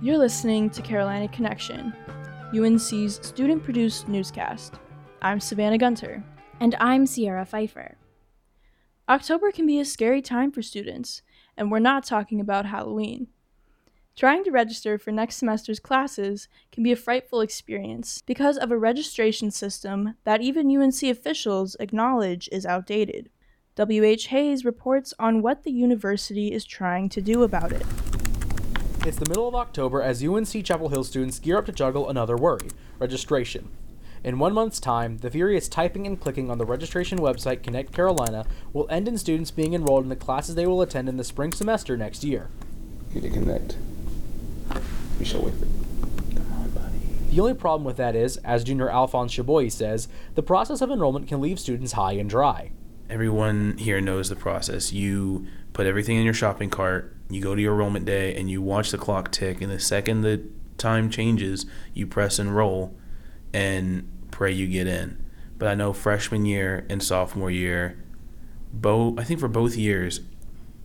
You're 0.02 0.18
listening 0.18 0.68
to 0.70 0.82
Carolina 0.82 1.28
Connection, 1.28 1.94
UNC's 2.54 3.18
student 3.26 3.64
produced 3.64 4.06
newscast. 4.06 4.74
I'm 5.20 5.40
Savannah 5.40 5.76
Gunter. 5.76 6.22
And 6.60 6.76
I'm 6.78 7.04
Sierra 7.04 7.44
Pfeiffer. 7.44 7.96
October 9.08 9.50
can 9.50 9.66
be 9.66 9.80
a 9.80 9.84
scary 9.84 10.22
time 10.22 10.52
for 10.52 10.62
students, 10.62 11.22
and 11.56 11.68
we're 11.68 11.80
not 11.80 12.04
talking 12.04 12.40
about 12.40 12.66
Halloween. 12.66 13.26
Trying 14.14 14.44
to 14.44 14.52
register 14.52 14.98
for 14.98 15.10
next 15.10 15.36
semester's 15.36 15.80
classes 15.80 16.46
can 16.70 16.84
be 16.84 16.92
a 16.92 16.96
frightful 16.96 17.40
experience 17.40 18.22
because 18.24 18.56
of 18.56 18.70
a 18.70 18.78
registration 18.78 19.50
system 19.50 20.14
that 20.22 20.40
even 20.40 20.70
UNC 20.70 21.02
officials 21.02 21.76
acknowledge 21.80 22.48
is 22.52 22.64
outdated. 22.64 23.30
W.H. 23.74 24.28
Hayes 24.28 24.64
reports 24.64 25.12
on 25.18 25.42
what 25.42 25.64
the 25.64 25.72
university 25.72 26.52
is 26.52 26.64
trying 26.64 27.08
to 27.08 27.20
do 27.20 27.42
about 27.42 27.72
it. 27.72 27.84
It's 29.06 29.18
the 29.18 29.28
middle 29.28 29.46
of 29.46 29.54
October 29.54 30.00
as 30.00 30.24
UNC 30.24 30.64
Chapel 30.64 30.88
Hill 30.88 31.04
students 31.04 31.38
gear 31.38 31.58
up 31.58 31.66
to 31.66 31.72
juggle 31.72 32.08
another 32.08 32.38
worry 32.38 32.70
registration. 32.98 33.68
In 34.24 34.38
one 34.38 34.54
month's 34.54 34.80
time, 34.80 35.18
the 35.18 35.30
furious 35.30 35.68
typing 35.68 36.06
and 36.06 36.18
clicking 36.18 36.50
on 36.50 36.56
the 36.56 36.64
registration 36.64 37.18
website 37.18 37.62
Connect 37.62 37.92
Carolina 37.92 38.46
will 38.72 38.86
end 38.88 39.06
in 39.06 39.18
students 39.18 39.50
being 39.50 39.74
enrolled 39.74 40.04
in 40.04 40.08
the 40.08 40.16
classes 40.16 40.54
they 40.54 40.66
will 40.66 40.80
attend 40.80 41.10
in 41.10 41.18
the 41.18 41.22
spring 41.22 41.52
semester 41.52 41.98
next 41.98 42.24
year. 42.24 42.48
You 43.12 43.20
to 43.20 43.28
connect. 43.28 43.76
We 45.18 45.26
shall 45.26 45.42
wait 45.42 45.52
for 45.52 45.66
The 47.30 47.40
only 47.40 47.52
problem 47.52 47.84
with 47.84 47.98
that 47.98 48.16
is, 48.16 48.38
as 48.38 48.64
junior 48.64 48.88
Alphonse 48.88 49.34
Chaboy 49.34 49.70
says, 49.70 50.08
the 50.34 50.42
process 50.42 50.80
of 50.80 50.90
enrollment 50.90 51.28
can 51.28 51.42
leave 51.42 51.60
students 51.60 51.92
high 51.92 52.12
and 52.12 52.30
dry. 52.30 52.70
Everyone 53.10 53.76
here 53.76 54.00
knows 54.00 54.30
the 54.30 54.36
process. 54.36 54.94
You 54.94 55.46
put 55.74 55.86
everything 55.86 56.16
in 56.16 56.24
your 56.24 56.32
shopping 56.32 56.70
cart, 56.70 57.13
you 57.30 57.40
go 57.40 57.54
to 57.54 57.62
your 57.62 57.72
enrollment 57.72 58.04
day, 58.04 58.34
and 58.34 58.50
you 58.50 58.60
watch 58.62 58.90
the 58.90 58.98
clock 58.98 59.30
tick. 59.30 59.60
And 59.60 59.70
the 59.70 59.78
second 59.78 60.22
the 60.22 60.42
time 60.78 61.10
changes, 61.10 61.66
you 61.92 62.06
press 62.06 62.38
enroll 62.38 62.96
and 63.52 64.10
pray 64.30 64.52
you 64.52 64.66
get 64.66 64.86
in. 64.86 65.24
But 65.58 65.68
I 65.68 65.74
know 65.74 65.92
freshman 65.92 66.44
year 66.44 66.86
and 66.90 67.02
sophomore 67.02 67.50
year, 67.50 68.02
both 68.72 69.18
I 69.18 69.24
think 69.24 69.40
for 69.40 69.48
both 69.48 69.76
years, 69.76 70.20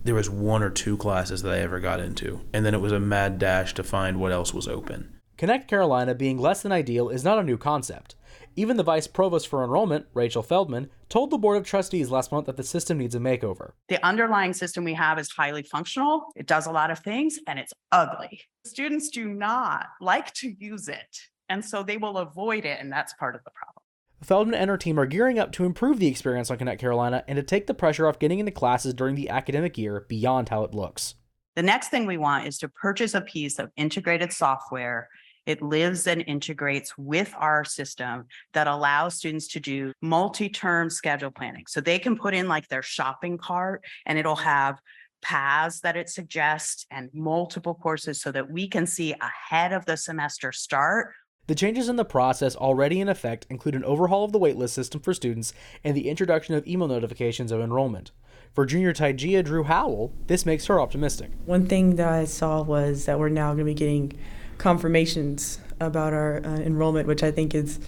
there 0.04 0.14
was 0.14 0.30
one 0.30 0.62
or 0.62 0.70
two 0.70 0.96
classes 0.96 1.42
that 1.42 1.52
I 1.52 1.58
ever 1.58 1.80
got 1.80 2.00
into, 2.00 2.40
and 2.52 2.64
then 2.64 2.74
it 2.74 2.80
was 2.80 2.92
a 2.92 3.00
mad 3.00 3.38
dash 3.38 3.74
to 3.74 3.82
find 3.82 4.18
what 4.18 4.32
else 4.32 4.54
was 4.54 4.68
open. 4.68 5.12
Connect 5.36 5.68
Carolina 5.68 6.14
being 6.14 6.38
less 6.38 6.62
than 6.62 6.72
ideal 6.72 7.08
is 7.08 7.24
not 7.24 7.38
a 7.38 7.42
new 7.42 7.58
concept. 7.58 8.14
Even 8.60 8.76
the 8.76 8.82
vice 8.82 9.06
provost 9.06 9.48
for 9.48 9.64
enrollment, 9.64 10.04
Rachel 10.12 10.42
Feldman, 10.42 10.90
told 11.08 11.30
the 11.30 11.38
Board 11.38 11.56
of 11.56 11.64
Trustees 11.64 12.10
last 12.10 12.30
month 12.30 12.44
that 12.44 12.58
the 12.58 12.62
system 12.62 12.98
needs 12.98 13.14
a 13.14 13.18
makeover. 13.18 13.72
The 13.88 14.04
underlying 14.06 14.52
system 14.52 14.84
we 14.84 14.92
have 14.92 15.18
is 15.18 15.30
highly 15.30 15.62
functional, 15.62 16.26
it 16.36 16.46
does 16.46 16.66
a 16.66 16.70
lot 16.70 16.90
of 16.90 16.98
things, 16.98 17.38
and 17.46 17.58
it's 17.58 17.72
ugly. 17.90 18.42
Students 18.66 19.08
do 19.08 19.28
not 19.28 19.86
like 20.02 20.34
to 20.34 20.54
use 20.58 20.88
it, 20.88 21.20
and 21.48 21.64
so 21.64 21.82
they 21.82 21.96
will 21.96 22.18
avoid 22.18 22.66
it, 22.66 22.78
and 22.78 22.92
that's 22.92 23.14
part 23.14 23.34
of 23.34 23.42
the 23.44 23.50
problem. 23.50 23.82
Feldman 24.22 24.60
and 24.60 24.68
her 24.68 24.76
team 24.76 25.00
are 25.00 25.06
gearing 25.06 25.38
up 25.38 25.52
to 25.52 25.64
improve 25.64 25.98
the 25.98 26.08
experience 26.08 26.50
on 26.50 26.58
Connect 26.58 26.82
Carolina 26.82 27.24
and 27.26 27.36
to 27.36 27.42
take 27.42 27.66
the 27.66 27.72
pressure 27.72 28.06
off 28.06 28.18
getting 28.18 28.40
into 28.40 28.52
classes 28.52 28.92
during 28.92 29.14
the 29.14 29.30
academic 29.30 29.78
year 29.78 30.04
beyond 30.06 30.50
how 30.50 30.64
it 30.64 30.74
looks. 30.74 31.14
The 31.56 31.62
next 31.62 31.88
thing 31.88 32.04
we 32.04 32.18
want 32.18 32.46
is 32.46 32.58
to 32.58 32.68
purchase 32.68 33.14
a 33.14 33.22
piece 33.22 33.58
of 33.58 33.70
integrated 33.76 34.34
software 34.34 35.08
it 35.50 35.62
lives 35.62 36.06
and 36.06 36.24
integrates 36.26 36.96
with 36.96 37.34
our 37.36 37.64
system 37.64 38.26
that 38.52 38.66
allows 38.66 39.16
students 39.16 39.48
to 39.48 39.60
do 39.60 39.92
multi-term 40.00 40.88
schedule 40.88 41.30
planning. 41.30 41.64
So 41.68 41.80
they 41.80 41.98
can 41.98 42.16
put 42.16 42.34
in 42.34 42.48
like 42.48 42.68
their 42.68 42.82
shopping 42.82 43.36
cart 43.36 43.84
and 44.06 44.18
it'll 44.18 44.36
have 44.36 44.78
paths 45.22 45.80
that 45.80 45.96
it 45.96 46.08
suggests 46.08 46.86
and 46.90 47.10
multiple 47.12 47.74
courses 47.74 48.20
so 48.20 48.32
that 48.32 48.50
we 48.50 48.68
can 48.68 48.86
see 48.86 49.14
ahead 49.20 49.72
of 49.72 49.84
the 49.84 49.96
semester 49.96 50.50
start 50.50 51.12
the 51.50 51.56
changes 51.56 51.88
in 51.88 51.96
the 51.96 52.04
process 52.04 52.54
already 52.54 53.00
in 53.00 53.08
effect 53.08 53.44
include 53.50 53.74
an 53.74 53.82
overhaul 53.82 54.24
of 54.24 54.30
the 54.30 54.38
waitlist 54.38 54.70
system 54.70 55.00
for 55.00 55.12
students 55.12 55.52
and 55.82 55.96
the 55.96 56.08
introduction 56.08 56.54
of 56.54 56.64
email 56.64 56.86
notifications 56.86 57.50
of 57.50 57.60
enrollment. 57.60 58.12
For 58.54 58.64
junior 58.64 58.92
Tygia 58.92 59.44
Drew 59.44 59.64
Howell, 59.64 60.12
this 60.28 60.46
makes 60.46 60.66
her 60.66 60.80
optimistic. 60.80 61.32
One 61.46 61.66
thing 61.66 61.96
that 61.96 62.08
I 62.08 62.24
saw 62.24 62.62
was 62.62 63.06
that 63.06 63.18
we're 63.18 63.30
now 63.30 63.48
going 63.48 63.58
to 63.58 63.64
be 63.64 63.74
getting 63.74 64.12
confirmations 64.60 65.58
about 65.80 66.12
our 66.12 66.44
uh, 66.44 66.56
enrollment, 66.58 67.08
which 67.08 67.22
I 67.22 67.30
think 67.30 67.54
is 67.54 67.80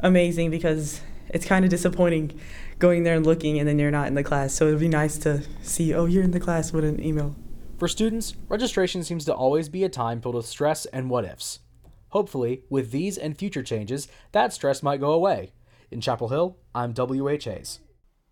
amazing 0.00 0.50
because 0.50 1.00
it's 1.28 1.46
kind 1.46 1.64
of 1.64 1.70
disappointing 1.70 2.38
going 2.78 3.04
there 3.04 3.14
and 3.14 3.24
looking 3.24 3.58
and 3.58 3.66
then 3.66 3.78
you're 3.78 3.90
not 3.90 4.08
in 4.08 4.14
the 4.14 4.24
class. 4.24 4.52
So 4.52 4.66
it'd 4.66 4.80
be 4.80 4.88
nice 4.88 5.16
to 5.18 5.42
see, 5.62 5.94
oh, 5.94 6.04
you're 6.06 6.24
in 6.24 6.32
the 6.32 6.40
class 6.40 6.72
with 6.72 6.84
an 6.84 7.02
email. 7.02 7.36
For 7.78 7.88
students, 7.88 8.34
registration 8.48 9.04
seems 9.04 9.24
to 9.26 9.34
always 9.34 9.68
be 9.68 9.84
a 9.84 9.88
time 9.88 10.20
filled 10.20 10.34
with 10.34 10.46
stress 10.46 10.84
and 10.86 11.08
what 11.08 11.24
ifs. 11.24 11.60
Hopefully, 12.08 12.62
with 12.70 12.90
these 12.90 13.18
and 13.18 13.36
future 13.36 13.62
changes, 13.62 14.08
that 14.32 14.52
stress 14.52 14.82
might 14.82 15.00
go 15.00 15.12
away. 15.12 15.52
In 15.90 16.00
Chapel 16.00 16.30
Hill, 16.30 16.56
I'm 16.74 16.94
WHAs. 16.94 17.80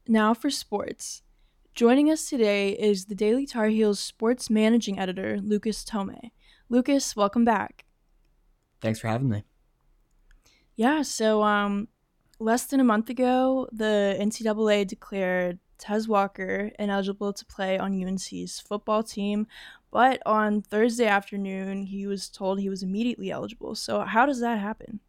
Now 0.09 0.35
for 0.35 0.51
sports. 0.51 1.23
Joining 1.75 2.11
us 2.11 2.29
today 2.29 2.71
is 2.71 3.07
the 3.07 3.15
Daily 3.15 3.47
Tar 3.47 3.67
Heels 3.69 4.01
sports 4.01 4.49
managing 4.49 4.99
editor, 4.99 5.39
Lucas 5.41 5.85
Thomae. 5.85 6.31
Lucas, 6.71 7.15
welcome 7.15 7.45
back. 7.45 7.84
Thanks 8.85 9.01
for 9.01 9.09
having 9.09 9.31
me. 9.31 9.45
Yeah, 10.77 11.01
so 11.01 11.43
um, 11.43 11.89
less 12.39 12.67
than 12.67 12.81
a 12.81 12.85
month 12.85 13.09
ago, 13.09 13.67
the 13.73 14.15
NCAA 14.21 14.87
declared 14.87 15.59
Tez 15.79 16.07
Walker 16.07 16.71
ineligible 16.79 17.33
to 17.33 17.47
play 17.47 17.79
on 17.79 17.99
UNC's 17.99 18.61
football 18.61 19.03
team, 19.03 19.47
but 19.91 20.21
on 20.27 20.61
Thursday 20.61 21.07
afternoon, 21.07 21.85
he 21.85 22.07
was 22.07 22.29
told 22.29 22.61
he 22.61 22.69
was 22.69 22.83
immediately 22.83 23.31
eligible. 23.31 23.75
So, 23.75 24.01
how 24.03 24.27
does 24.27 24.41
that 24.41 24.59
happen? 24.59 25.01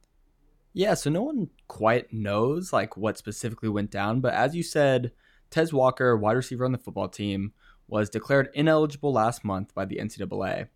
Yeah, 0.72 0.94
so 0.94 1.10
no 1.10 1.24
one 1.24 1.50
quite 1.68 2.14
knows 2.14 2.72
like 2.72 2.96
what 2.96 3.18
specifically 3.18 3.68
went 3.68 3.92
down, 3.92 4.22
but 4.22 4.34
as 4.34 4.56
you 4.56 4.64
said, 4.64 5.12
Tez 5.50 5.74
Walker, 5.74 6.16
wide 6.16 6.38
receiver 6.38 6.64
on 6.64 6.72
the 6.72 6.78
football 6.78 7.10
team, 7.10 7.52
was 7.90 8.10
declared 8.10 8.52
ineligible 8.54 9.12
last 9.12 9.44
month 9.44 9.76
by 9.76 9.84
the 9.84 9.98
NCAA 9.98 10.70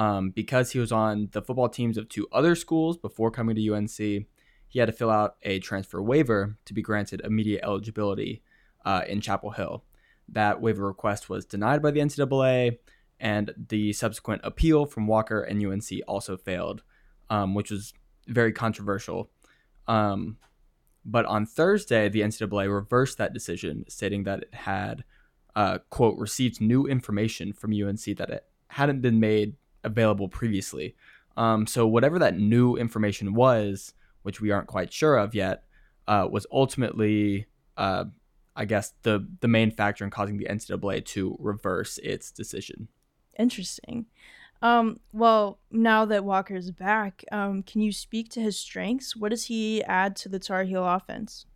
um, 0.00 0.30
because 0.30 0.70
he 0.70 0.78
was 0.78 0.92
on 0.92 1.28
the 1.32 1.42
football 1.42 1.68
teams 1.68 1.98
of 1.98 2.08
two 2.08 2.26
other 2.32 2.54
schools 2.54 2.96
before 2.96 3.30
coming 3.30 3.54
to 3.54 3.74
UNC. 3.74 3.98
He 3.98 4.78
had 4.78 4.86
to 4.86 4.92
fill 4.92 5.10
out 5.10 5.36
a 5.42 5.58
transfer 5.58 6.00
waiver 6.00 6.56
to 6.64 6.72
be 6.72 6.80
granted 6.80 7.20
immediate 7.22 7.60
eligibility 7.62 8.42
uh, 8.86 9.02
in 9.06 9.20
Chapel 9.20 9.50
Hill. 9.50 9.84
That 10.26 10.62
waiver 10.62 10.86
request 10.86 11.28
was 11.28 11.44
denied 11.44 11.82
by 11.82 11.90
the 11.90 12.00
NCAA, 12.00 12.78
and 13.18 13.52
the 13.68 13.92
subsequent 13.92 14.40
appeal 14.42 14.86
from 14.86 15.06
Walker 15.06 15.42
and 15.42 15.62
UNC 15.62 15.90
also 16.08 16.38
failed, 16.38 16.82
um, 17.28 17.54
which 17.54 17.70
was 17.70 17.92
very 18.26 18.54
controversial. 18.54 19.30
Um, 19.86 20.38
but 21.04 21.26
on 21.26 21.44
Thursday, 21.44 22.08
the 22.08 22.22
NCAA 22.22 22.74
reversed 22.74 23.18
that 23.18 23.34
decision, 23.34 23.84
stating 23.86 24.24
that 24.24 24.44
it 24.44 24.54
had, 24.54 25.04
uh, 25.54 25.78
quote, 25.90 26.16
received 26.16 26.58
new 26.58 26.86
information 26.86 27.52
from 27.52 27.74
UNC 27.74 28.16
that 28.16 28.30
it 28.30 28.44
hadn't 28.68 29.02
been 29.02 29.20
made 29.20 29.56
available 29.84 30.28
previously. 30.28 30.94
Um, 31.36 31.66
so 31.66 31.86
whatever 31.86 32.18
that 32.18 32.38
new 32.38 32.76
information 32.76 33.34
was, 33.34 33.94
which 34.22 34.40
we 34.40 34.50
aren't 34.50 34.66
quite 34.66 34.92
sure 34.92 35.16
of 35.16 35.34
yet, 35.34 35.64
uh, 36.06 36.28
was 36.30 36.46
ultimately, 36.52 37.46
uh, 37.76 38.04
I 38.56 38.64
guess, 38.64 38.94
the 39.02 39.26
the 39.40 39.48
main 39.48 39.70
factor 39.70 40.04
in 40.04 40.10
causing 40.10 40.36
the 40.36 40.46
NCAA 40.46 41.04
to 41.06 41.36
reverse 41.38 41.98
its 41.98 42.30
decision. 42.30 42.88
Interesting. 43.38 44.06
Um, 44.62 45.00
well, 45.12 45.60
now 45.70 46.04
that 46.04 46.24
Walker's 46.24 46.70
back, 46.70 47.24
um, 47.32 47.62
can 47.62 47.80
you 47.80 47.92
speak 47.92 48.28
to 48.30 48.40
his 48.40 48.58
strengths? 48.58 49.16
What 49.16 49.30
does 49.30 49.46
he 49.46 49.82
add 49.84 50.16
to 50.16 50.28
the 50.28 50.38
Tar 50.38 50.64
Heel 50.64 50.86
offense? 50.86 51.46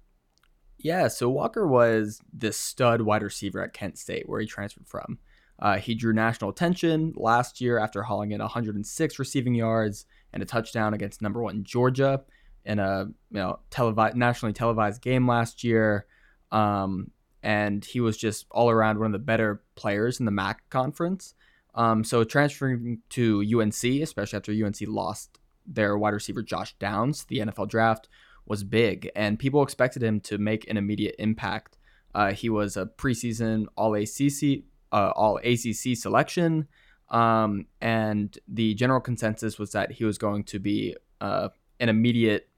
Yeah, 0.79 1.09
so 1.09 1.29
Walker 1.29 1.67
was 1.67 2.21
the 2.33 2.53
stud 2.53 3.03
wide 3.03 3.23
receiver 3.23 3.63
at 3.63 3.73
Kent 3.73 3.99
State, 3.99 4.29
where 4.29 4.41
he 4.41 4.47
transferred 4.47 4.89
from. 4.89 5.19
Uh, 5.59 5.79
he 5.79 5.95
drew 5.95 6.13
national 6.13 6.51
attention 6.51 7.13
last 7.17 7.61
year 7.61 7.79
after 7.79 8.03
hauling 8.03 8.33
in 8.33 8.41
106 8.41 9.19
receiving 9.19 9.55
yards 9.55 10.07
and 10.33 10.43
a 10.43 10.47
touchdown 10.47 10.95
against 10.95 11.23
number 11.23 11.43
one 11.43 11.63
Georgia 11.65 12.23
in 12.65 12.79
a 12.79 13.05
you 13.31 13.39
know 13.39 13.59
televised 13.71 14.17
nationally 14.17 14.53
televised 14.53 15.01
game 15.01 15.29
last 15.29 15.63
year. 15.63 16.07
Um, 16.51 17.11
and 17.43 17.85
he 17.85 18.01
was 18.01 18.17
just 18.17 18.47
all 18.51 18.71
around 18.71 18.99
one 18.99 19.07
of 19.07 19.13
the 19.13 19.19
better 19.19 19.63
players 19.75 20.19
in 20.19 20.27
the 20.27 20.33
MAC 20.33 20.69
conference. 20.71 21.35
Um, 21.75 22.03
so 22.03 22.25
transferring 22.25 23.03
to 23.11 23.43
UNC, 23.43 23.85
especially 23.85 24.37
after 24.37 24.53
UNC 24.53 24.77
lost 24.87 25.39
their 25.67 25.99
wide 25.99 26.15
receiver 26.15 26.43
Josh 26.43 26.75
Downs, 26.79 27.25
the 27.25 27.39
NFL 27.39 27.69
draft 27.69 28.09
was 28.47 28.65
big, 28.65 29.11
and 29.17 29.39
people 29.39 29.63
expected 29.63 30.03
him 30.03 30.21
to 30.21 30.39
make 30.39 30.69
an 30.69 30.77
immediate 30.77 31.17
impact. 31.19 31.79
Uh, 32.15 32.33
he 32.33 32.49
was 32.49 32.77
a 32.77 32.87
preseason 32.87 33.67
All 33.77 33.95
ACC 33.95 34.65
uh, 34.93 35.13
All 35.15 35.39
ACC 35.39 35.97
selection, 35.97 36.69
um, 37.11 37.67
and 37.81 38.39
the 38.49 38.75
general 38.75 39.01
consensus 39.01 39.59
was 39.59 39.73
that 39.73 39.93
he 39.93 40.05
was 40.05 40.19
going 40.19 40.45
to 40.45 40.59
be 40.59 40.97
uh, 41.21 41.49
an 41.81 41.89
immediate 41.89 42.49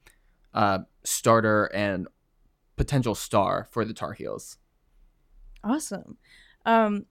uh, 0.53 0.79
starter 1.03 1.65
and 1.65 2.07
potential 2.75 3.15
star 3.15 3.67
for 3.71 3.83
the 3.83 3.93
Tar 3.93 4.13
Heels. 4.13 4.57
Awesome. 5.63 6.17
Um, 6.65 7.05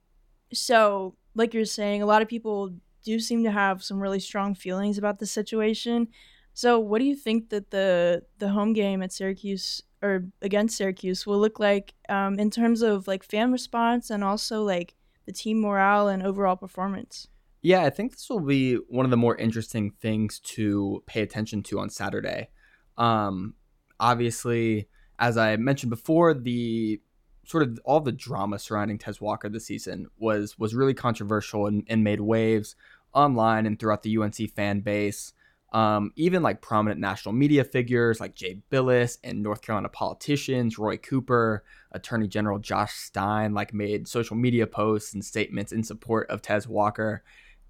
so, 0.53 1.15
like 1.35 1.53
you're 1.53 1.65
saying, 1.65 2.01
a 2.01 2.05
lot 2.05 2.21
of 2.21 2.27
people 2.27 2.73
do 3.03 3.19
seem 3.19 3.43
to 3.43 3.51
have 3.51 3.83
some 3.83 3.99
really 3.99 4.19
strong 4.19 4.55
feelings 4.55 4.97
about 4.97 5.19
the 5.19 5.25
situation. 5.25 6.07
So, 6.53 6.79
what 6.79 6.99
do 6.99 7.05
you 7.05 7.15
think 7.15 7.49
that 7.49 7.71
the 7.71 8.23
the 8.39 8.49
home 8.49 8.73
game 8.73 9.03
at 9.03 9.13
Syracuse 9.13 9.83
or 10.01 10.25
against 10.41 10.77
Syracuse 10.77 11.25
will 11.25 11.39
look 11.39 11.59
like 11.59 11.93
um, 12.09 12.39
in 12.39 12.49
terms 12.49 12.81
of 12.81 13.07
like 13.07 13.23
fan 13.23 13.51
response 13.51 14.09
and 14.09 14.23
also 14.23 14.63
like 14.63 14.95
the 15.27 15.33
team 15.33 15.61
morale 15.61 16.07
and 16.07 16.23
overall 16.23 16.55
performance? 16.55 17.27
Yeah, 17.61 17.83
I 17.83 17.91
think 17.91 18.13
this 18.13 18.29
will 18.29 18.39
be 18.39 18.75
one 18.75 19.05
of 19.05 19.11
the 19.11 19.17
more 19.17 19.35
interesting 19.35 19.91
things 19.91 20.39
to 20.39 21.03
pay 21.05 21.21
attention 21.21 21.61
to 21.63 21.79
on 21.79 21.89
Saturday. 21.89 22.49
Um, 22.97 23.53
obviously, 23.99 24.87
as 25.19 25.37
I 25.37 25.57
mentioned 25.57 25.89
before, 25.89 26.33
the 26.33 27.01
sort 27.45 27.63
of 27.63 27.79
all 27.85 27.99
the 27.99 28.11
drama 28.11 28.57
surrounding 28.57 28.97
Tez 28.97 29.21
Walker 29.21 29.49
this 29.49 29.65
season 29.65 30.07
was 30.17 30.57
was 30.57 30.75
really 30.75 30.93
controversial 30.93 31.67
and, 31.67 31.83
and 31.87 32.03
made 32.03 32.21
waves 32.21 32.75
online 33.13 33.65
and 33.65 33.79
throughout 33.79 34.03
the 34.03 34.17
UNC 34.17 34.35
fan 34.55 34.79
base. 34.79 35.33
Um, 35.73 36.13
even 36.15 36.43
like 36.43 36.61
prominent 36.61 37.01
national 37.01 37.33
media 37.33 37.65
figures 37.65 38.21
like 38.21 38.35
Jay 38.35 38.59
Bilas 38.71 39.17
and 39.23 39.43
North 39.43 39.61
Carolina 39.61 39.89
politicians, 39.89 40.77
Roy 40.77 40.95
Cooper, 40.97 41.63
Attorney 41.91 42.27
General 42.27 42.57
Josh 42.57 42.93
Stein, 42.93 43.53
like 43.53 43.73
made 43.73 44.07
social 44.07 44.37
media 44.37 44.65
posts 44.65 45.13
and 45.13 45.23
statements 45.23 45.73
in 45.73 45.83
support 45.83 46.29
of 46.29 46.41
Tez 46.41 46.67
Walker. 46.67 47.23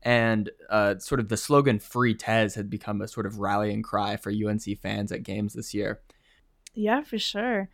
And 0.03 0.51
uh, 0.69 0.99
sort 0.99 1.19
of 1.19 1.29
the 1.29 1.38
slogan 1.38 1.79
"Free 1.79 2.13
Tez" 2.13 2.53
had 2.53 2.69
become 2.69 3.01
a 3.01 3.07
sort 3.07 3.25
of 3.25 3.39
rallying 3.39 3.81
cry 3.81 4.15
for 4.15 4.31
UNC 4.31 4.79
fans 4.79 5.12
at 5.12 5.23
games 5.23 5.53
this 5.53 5.73
year. 5.73 6.01
Yeah, 6.75 7.01
for 7.01 7.17
sure. 7.17 7.69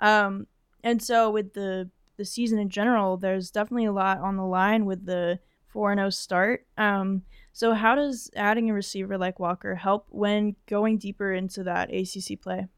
Um, 0.00 0.46
and 0.82 1.02
so 1.02 1.30
with 1.30 1.52
the 1.52 1.90
the 2.16 2.24
season 2.24 2.58
in 2.58 2.70
general, 2.70 3.18
there's 3.18 3.50
definitely 3.50 3.84
a 3.84 3.92
lot 3.92 4.20
on 4.20 4.36
the 4.36 4.44
line 4.44 4.86
with 4.86 5.04
the 5.04 5.38
four 5.68 5.92
and 5.92 5.98
zero 5.98 6.06
oh 6.06 6.10
start. 6.10 6.66
Um, 6.78 7.22
so 7.56 7.72
how 7.72 7.94
does 7.94 8.30
adding 8.36 8.68
a 8.68 8.74
receiver 8.74 9.16
like 9.16 9.40
Walker 9.40 9.74
help 9.74 10.08
when 10.10 10.56
going 10.66 10.98
deeper 10.98 11.32
into 11.32 11.62
that 11.62 11.88
ACC 11.90 12.38
play? 12.38 12.68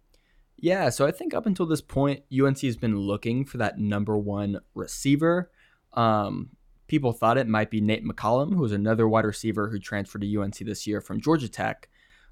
Yeah, 0.56 0.90
so 0.90 1.04
I 1.04 1.10
think 1.10 1.34
up 1.34 1.46
until 1.46 1.66
this 1.66 1.80
point, 1.80 2.22
UNC 2.32 2.60
has 2.60 2.76
been 2.76 2.96
looking 2.96 3.44
for 3.44 3.56
that 3.56 3.80
number 3.80 4.16
one 4.16 4.60
receiver. 4.74 5.50
Um, 5.94 6.50
people 6.86 7.10
thought 7.10 7.38
it 7.38 7.48
might 7.48 7.72
be 7.72 7.80
Nate 7.80 8.06
McCollum, 8.06 8.54
who 8.54 8.60
was 8.60 8.70
another 8.70 9.08
wide 9.08 9.24
receiver 9.24 9.68
who 9.68 9.80
transferred 9.80 10.20
to 10.20 10.40
UNC 10.40 10.58
this 10.58 10.86
year 10.86 11.00
from 11.00 11.20
Georgia 11.20 11.48
Tech. 11.48 11.88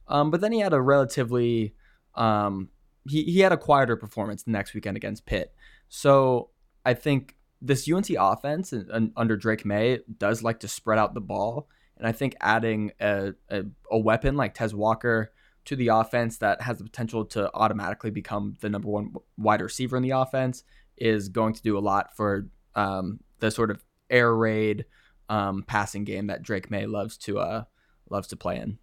Um, 0.06 0.30
but 0.30 0.40
then 0.40 0.52
he 0.52 0.60
had 0.60 0.72
a 0.72 0.80
relatively 0.80 1.74
um, 2.14 2.68
he, 3.08 3.24
he 3.24 3.40
had 3.40 3.50
a 3.50 3.56
quieter 3.56 3.96
performance 3.96 4.44
the 4.44 4.52
next 4.52 4.72
weekend 4.72 4.96
against 4.96 5.26
Pitt. 5.26 5.52
So 5.88 6.50
I 6.84 6.94
think 6.94 7.34
this 7.60 7.90
UNC 7.90 8.10
offense 8.16 8.72
and, 8.72 8.88
and 8.90 9.12
under 9.16 9.36
Drake 9.36 9.64
Maye 9.64 9.98
does 10.16 10.44
like 10.44 10.60
to 10.60 10.68
spread 10.68 11.00
out 11.00 11.12
the 11.14 11.20
ball. 11.20 11.66
And 11.96 12.06
I 12.06 12.12
think 12.12 12.36
adding 12.40 12.92
a, 13.00 13.32
a, 13.48 13.64
a, 13.90 13.98
weapon 13.98 14.36
like 14.36 14.54
Tez 14.54 14.74
Walker 14.74 15.32
to 15.64 15.76
the 15.76 15.88
offense 15.88 16.38
that 16.38 16.62
has 16.62 16.78
the 16.78 16.84
potential 16.84 17.24
to 17.24 17.50
automatically 17.54 18.10
become 18.10 18.56
the 18.60 18.68
number 18.68 18.88
one 18.88 19.14
wide 19.38 19.62
receiver 19.62 19.96
in 19.96 20.02
the 20.02 20.10
offense 20.10 20.62
is 20.96 21.28
going 21.28 21.54
to 21.54 21.62
do 21.62 21.76
a 21.76 21.80
lot 21.80 22.14
for 22.16 22.48
um, 22.74 23.20
the 23.40 23.50
sort 23.50 23.70
of 23.70 23.82
air 24.10 24.34
raid 24.34 24.84
um, 25.28 25.64
passing 25.66 26.04
game 26.04 26.28
that 26.28 26.42
Drake 26.42 26.70
Maye 26.70 26.86
loves 26.86 27.16
to 27.18 27.38
uh, 27.38 27.64
loves 28.10 28.28
to 28.28 28.36
play 28.36 28.58
in. 28.58 28.78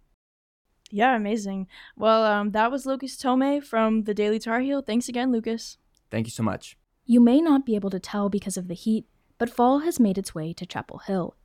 Yeah, 0.90 1.16
amazing. 1.16 1.66
Well, 1.96 2.24
um, 2.24 2.50
that 2.50 2.70
was 2.70 2.86
Lucas 2.86 3.16
Thomae 3.16 3.60
from 3.60 4.04
the 4.04 4.14
Daily 4.14 4.38
Tar 4.38 4.60
Heel. 4.60 4.82
Thanks 4.82 5.08
again, 5.08 5.32
Lucas. 5.32 5.78
Thank 6.10 6.26
you 6.26 6.30
so 6.30 6.42
much. 6.42 6.76
You 7.06 7.20
may 7.20 7.40
not 7.40 7.66
be 7.66 7.74
able 7.74 7.90
to 7.90 7.98
tell 7.98 8.28
because 8.28 8.56
of 8.56 8.68
the 8.68 8.74
heat, 8.74 9.06
but 9.38 9.50
fall 9.50 9.80
has 9.80 9.98
made 9.98 10.18
its 10.18 10.34
way 10.34 10.52
to 10.52 10.66
Chapel 10.66 10.98
Hill. 10.98 11.36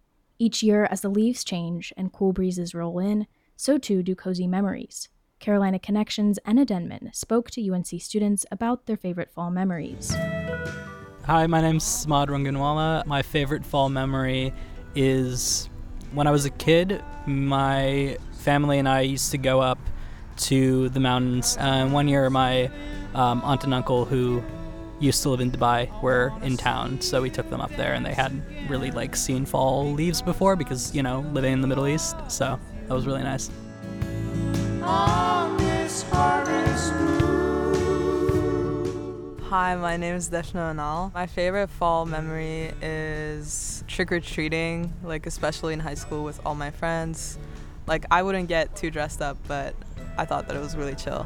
Each 0.41 0.63
year, 0.63 0.87
as 0.89 1.01
the 1.01 1.09
leaves 1.09 1.43
change 1.43 1.91
and 1.97 2.13
cool 2.13 2.31
breezes 2.31 2.73
roll 2.73 2.97
in, 2.97 3.27
so 3.57 3.77
too 3.77 4.01
do 4.01 4.15
cozy 4.15 4.47
memories. 4.47 5.09
Carolina 5.39 5.79
Connections 5.79 6.39
Enna 6.45 6.63
Denman 6.63 7.11
spoke 7.11 7.51
to 7.51 7.69
UNC 7.69 7.87
students 7.99 8.45
about 8.49 8.85
their 8.85 8.95
favorite 8.95 9.29
fall 9.29 9.51
memories. 9.51 10.15
Hi, 11.25 11.45
my 11.45 11.59
name's 11.59 11.83
Smad 11.83 12.27
Ranganwala. 12.27 13.05
My 13.05 13.21
favorite 13.21 13.65
fall 13.65 13.89
memory 13.89 14.53
is 14.95 15.69
when 16.13 16.25
I 16.25 16.31
was 16.31 16.45
a 16.45 16.51
kid, 16.51 17.03
my 17.25 18.17
family 18.31 18.79
and 18.79 18.87
I 18.87 19.01
used 19.01 19.31
to 19.31 19.37
go 19.37 19.59
up 19.59 19.79
to 20.37 20.87
the 20.87 21.01
mountains. 21.01 21.57
Uh, 21.59 21.85
one 21.89 22.07
year, 22.07 22.29
my 22.29 22.71
um, 23.13 23.41
aunt 23.43 23.65
and 23.65 23.73
uncle, 23.73 24.05
who 24.05 24.41
used 24.99 25.23
to 25.23 25.29
live 25.29 25.39
in 25.39 25.51
Dubai, 25.51 25.89
were 26.01 26.31
in 26.41 26.57
town, 26.57 27.01
so 27.01 27.21
we 27.21 27.29
took 27.29 27.49
them 27.49 27.61
up 27.61 27.71
there, 27.75 27.93
and 27.93 28.05
they 28.05 28.13
hadn't 28.13 28.43
really 28.67 28.91
like 28.91 29.15
seen 29.15 29.45
fall 29.45 29.91
leaves 29.91 30.21
before 30.21 30.55
because 30.55 30.93
you 30.93 31.03
know 31.03 31.21
living 31.33 31.53
in 31.53 31.61
the 31.61 31.67
Middle 31.67 31.87
East. 31.87 32.15
So 32.27 32.59
that 32.87 32.93
was 32.93 33.05
really 33.05 33.23
nice. 33.23 33.49
Hi, 39.49 39.75
my 39.75 39.97
name 39.97 40.15
is 40.15 40.29
Deshna 40.29 40.71
Anal. 40.71 41.11
My 41.15 41.25
favorite 41.25 41.69
fall 41.69 42.05
memory 42.05 42.71
is 42.81 43.83
trick 43.87 44.11
or 44.11 44.19
treating, 44.19 44.93
like 45.03 45.25
especially 45.25 45.73
in 45.73 45.79
high 45.79 45.95
school 45.95 46.23
with 46.23 46.39
all 46.45 46.55
my 46.55 46.69
friends. 46.69 47.37
Like 47.87 48.05
I 48.11 48.21
wouldn't 48.21 48.47
get 48.47 48.75
too 48.75 48.91
dressed 48.91 49.21
up, 49.21 49.37
but 49.47 49.73
I 50.17 50.25
thought 50.25 50.47
that 50.47 50.55
it 50.55 50.59
was 50.59 50.75
really 50.75 50.95
chill. 50.95 51.25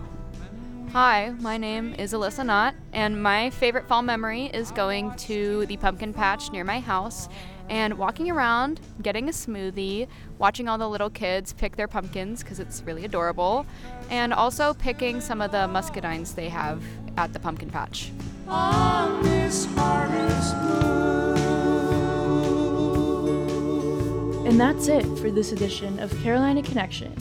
Hi, 0.93 1.34
my 1.39 1.58
name 1.58 1.95
is 1.95 2.13
Alyssa 2.13 2.45
Knott, 2.45 2.75
and 2.91 3.23
my 3.23 3.49
favorite 3.49 3.88
fall 3.88 4.03
memory 4.03 4.45
is 4.53 4.69
going 4.69 5.12
to 5.15 5.65
the 5.65 5.75
pumpkin 5.77 6.13
patch 6.13 6.51
near 6.51 6.63
my 6.63 6.79
house 6.79 7.29
and 7.67 7.97
walking 7.97 8.29
around, 8.29 8.79
getting 9.01 9.27
a 9.27 9.32
smoothie, 9.32 10.08
watching 10.38 10.69
all 10.69 10.77
the 10.77 10.88
little 10.88 11.10
kids 11.10 11.51
pick 11.51 11.75
their 11.77 11.88
pumpkins 11.88 12.43
because 12.43 12.60
it's 12.60 12.84
really 12.84 13.06
adorable, 13.06 13.65
and 14.12 14.36
also 14.36 14.75
picking 14.75 15.19
some 15.19 15.41
of 15.41 15.49
the 15.49 15.67
muscadines 15.67 16.36
they 16.36 16.47
have 16.47 16.84
at 17.17 17.34
the 17.34 17.39
pumpkin 17.39 17.71
patch. 17.71 18.12
And 24.45 24.60
that's 24.62 24.88
it 24.88 25.06
for 25.17 25.32
this 25.32 25.51
edition 25.53 25.97
of 25.97 26.15
Carolina 26.21 26.62
Connection, 26.62 27.15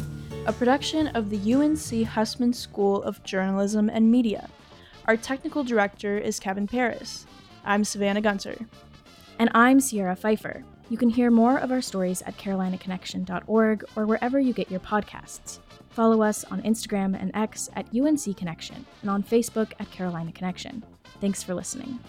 a 0.44 0.52
production 0.52 1.07
of 1.09 1.31
the 1.31 1.55
UNC 1.55 2.05
Hussman 2.09 2.52
School 2.52 3.00
of 3.05 3.22
Journalism 3.22 3.88
and 3.88 4.11
Media. 4.11 4.48
Our 5.07 5.16
technical 5.16 5.62
director 5.62 6.18
is 6.18 6.40
Kevin 6.40 6.66
Paris. 6.66 7.26
I'm 7.64 7.85
Savannah 7.85 8.20
Gunter. 8.20 8.57
And 9.38 9.50
I'm 9.55 9.78
Sierra 9.78 10.16
Pfeiffer. 10.16 10.64
You 10.90 10.96
can 10.96 11.11
hear 11.11 11.31
more 11.31 11.59
of 11.59 11.70
our 11.70 11.81
stories 11.81 12.22
at 12.22 12.37
carolinaconnection.org 12.38 13.85
or 13.94 14.07
wherever 14.07 14.40
you 14.40 14.52
get 14.52 14.68
your 14.68 14.81
podcasts. 14.81 15.61
Follow 15.90 16.22
us 16.22 16.44
on 16.44 16.61
Instagram 16.62 17.20
and 17.20 17.31
X 17.35 17.70
at 17.76 17.87
UNC 17.94 18.37
Connection 18.37 18.85
and 19.02 19.11
on 19.11 19.22
Facebook 19.22 19.72
at 19.78 19.90
Carolina 19.92 20.33
Connection. 20.33 20.83
Thanks 21.20 21.42
for 21.44 21.55
listening. 21.55 22.00